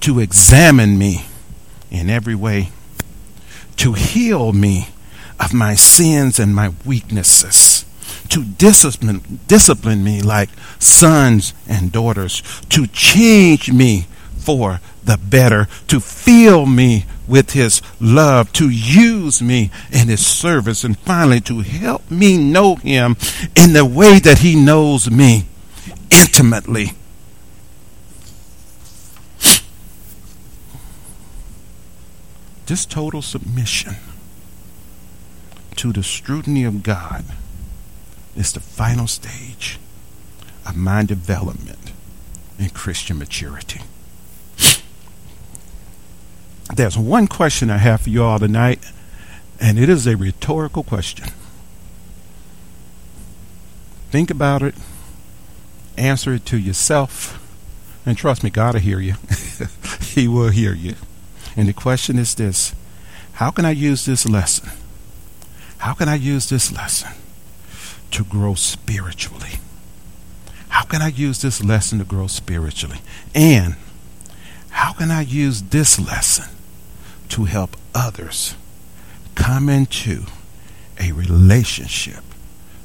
to 0.00 0.20
examine 0.20 0.98
me 0.98 1.26
in 1.90 2.10
every 2.10 2.34
way, 2.34 2.70
to 3.76 3.92
heal 3.94 4.52
me 4.52 4.88
of 5.40 5.52
my 5.52 5.74
sins 5.74 6.38
and 6.38 6.54
my 6.54 6.72
weaknesses, 6.84 7.84
to 8.28 8.44
discipline, 8.44 9.40
discipline 9.46 10.02
me 10.04 10.22
like 10.22 10.48
sons 10.78 11.54
and 11.68 11.92
daughters, 11.92 12.42
to 12.70 12.86
change 12.86 13.72
me 13.72 14.06
for 14.36 14.80
the 15.04 15.18
better, 15.18 15.66
to 15.88 16.00
fill 16.00 16.66
me 16.66 17.06
with 17.26 17.52
his 17.52 17.80
love, 18.00 18.52
to 18.52 18.68
use 18.68 19.42
me 19.42 19.70
in 19.90 20.08
his 20.08 20.24
service, 20.24 20.84
and 20.84 20.98
finally 20.98 21.40
to 21.40 21.60
help 21.60 22.10
me 22.10 22.36
know 22.36 22.76
him 22.76 23.16
in 23.56 23.72
the 23.72 23.84
way 23.84 24.18
that 24.18 24.38
he 24.38 24.54
knows 24.54 25.10
me 25.10 25.46
intimately. 26.10 26.92
This 32.66 32.86
total 32.86 33.20
submission 33.20 33.96
to 35.76 35.92
the 35.92 36.02
scrutiny 36.02 36.64
of 36.64 36.82
God 36.82 37.24
is 38.36 38.52
the 38.52 38.60
final 38.60 39.06
stage 39.06 39.78
of 40.66 40.76
mind 40.76 41.08
development 41.08 41.92
and 42.58 42.72
Christian 42.72 43.18
maturity. 43.18 43.80
There's 46.74 46.96
one 46.96 47.26
question 47.26 47.70
I 47.70 47.76
have 47.76 48.02
for 48.02 48.10
you 48.10 48.24
all 48.24 48.38
tonight, 48.38 48.80
and 49.60 49.78
it 49.78 49.88
is 49.88 50.06
a 50.06 50.16
rhetorical 50.16 50.82
question. 50.82 51.28
Think 54.10 54.30
about 54.30 54.62
it, 54.62 54.74
answer 55.96 56.34
it 56.34 56.46
to 56.46 56.58
yourself, 56.58 57.40
and 58.06 58.16
trust 58.16 58.42
me, 58.42 58.50
God 58.50 58.74
will 58.74 58.80
hear 58.80 59.00
you. 59.00 59.14
he 60.00 60.28
will 60.28 60.50
hear 60.50 60.74
you. 60.74 60.94
And 61.56 61.68
the 61.68 61.72
question 61.72 62.18
is 62.18 62.34
this 62.34 62.74
How 63.34 63.50
can 63.50 63.64
I 63.64 63.70
use 63.70 64.04
this 64.04 64.26
lesson? 64.26 64.70
How 65.84 65.92
can 65.92 66.08
I 66.08 66.14
use 66.14 66.48
this 66.48 66.72
lesson 66.72 67.12
to 68.10 68.24
grow 68.24 68.54
spiritually? 68.54 69.58
How 70.70 70.84
can 70.84 71.02
I 71.02 71.08
use 71.08 71.42
this 71.42 71.62
lesson 71.62 71.98
to 71.98 72.04
grow 72.04 72.26
spiritually? 72.26 73.00
And 73.34 73.76
how 74.70 74.94
can 74.94 75.10
I 75.10 75.20
use 75.20 75.60
this 75.60 76.00
lesson 76.00 76.46
to 77.28 77.44
help 77.44 77.76
others 77.94 78.54
come 79.34 79.68
into 79.68 80.24
a 80.98 81.12
relationship 81.12 82.24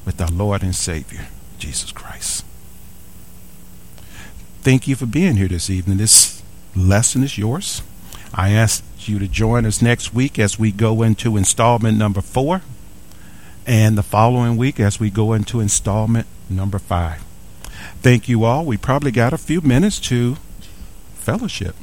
with 0.06 0.20
our 0.20 0.28
Lord 0.28 0.62
and 0.62 0.76
Savior, 0.76 1.28
Jesus 1.58 1.94
Christ. 1.94 2.44
Thank 4.62 4.90
you 4.90 4.98
for 4.98 5.06
being 5.06 5.38
here 5.38 5.48
this 5.48 5.70
evening. 5.70 6.00
This 6.00 6.42
lesson 6.76 7.24
is 7.24 7.38
yours. 7.38 7.82
I 8.34 8.50
ask 8.50 8.84
you 9.08 9.20
to 9.20 9.28
join 9.28 9.66
us 9.66 9.82
next 9.82 10.14
week 10.14 10.38
as 10.38 10.60
we 10.60 10.74
go 10.74 11.02
into 11.02 11.38
installment 11.38 11.98
number 11.98 12.22
four, 12.22 12.62
and 13.70 13.96
the 13.96 14.02
following 14.02 14.58
week 14.58 14.80
as 14.80 15.00
we 15.00 15.12
go 15.12 15.32
into 15.32 15.60
installment 15.60 16.26
number 16.50 16.80
five. 16.80 17.24
Thank 18.02 18.28
you 18.28 18.44
all. 18.44 18.66
We 18.66 18.78
probably 18.78 19.12
got 19.12 19.32
a 19.32 19.38
few 19.38 19.62
minutes 19.62 20.00
to 20.10 20.38
fellowship. 21.14 21.76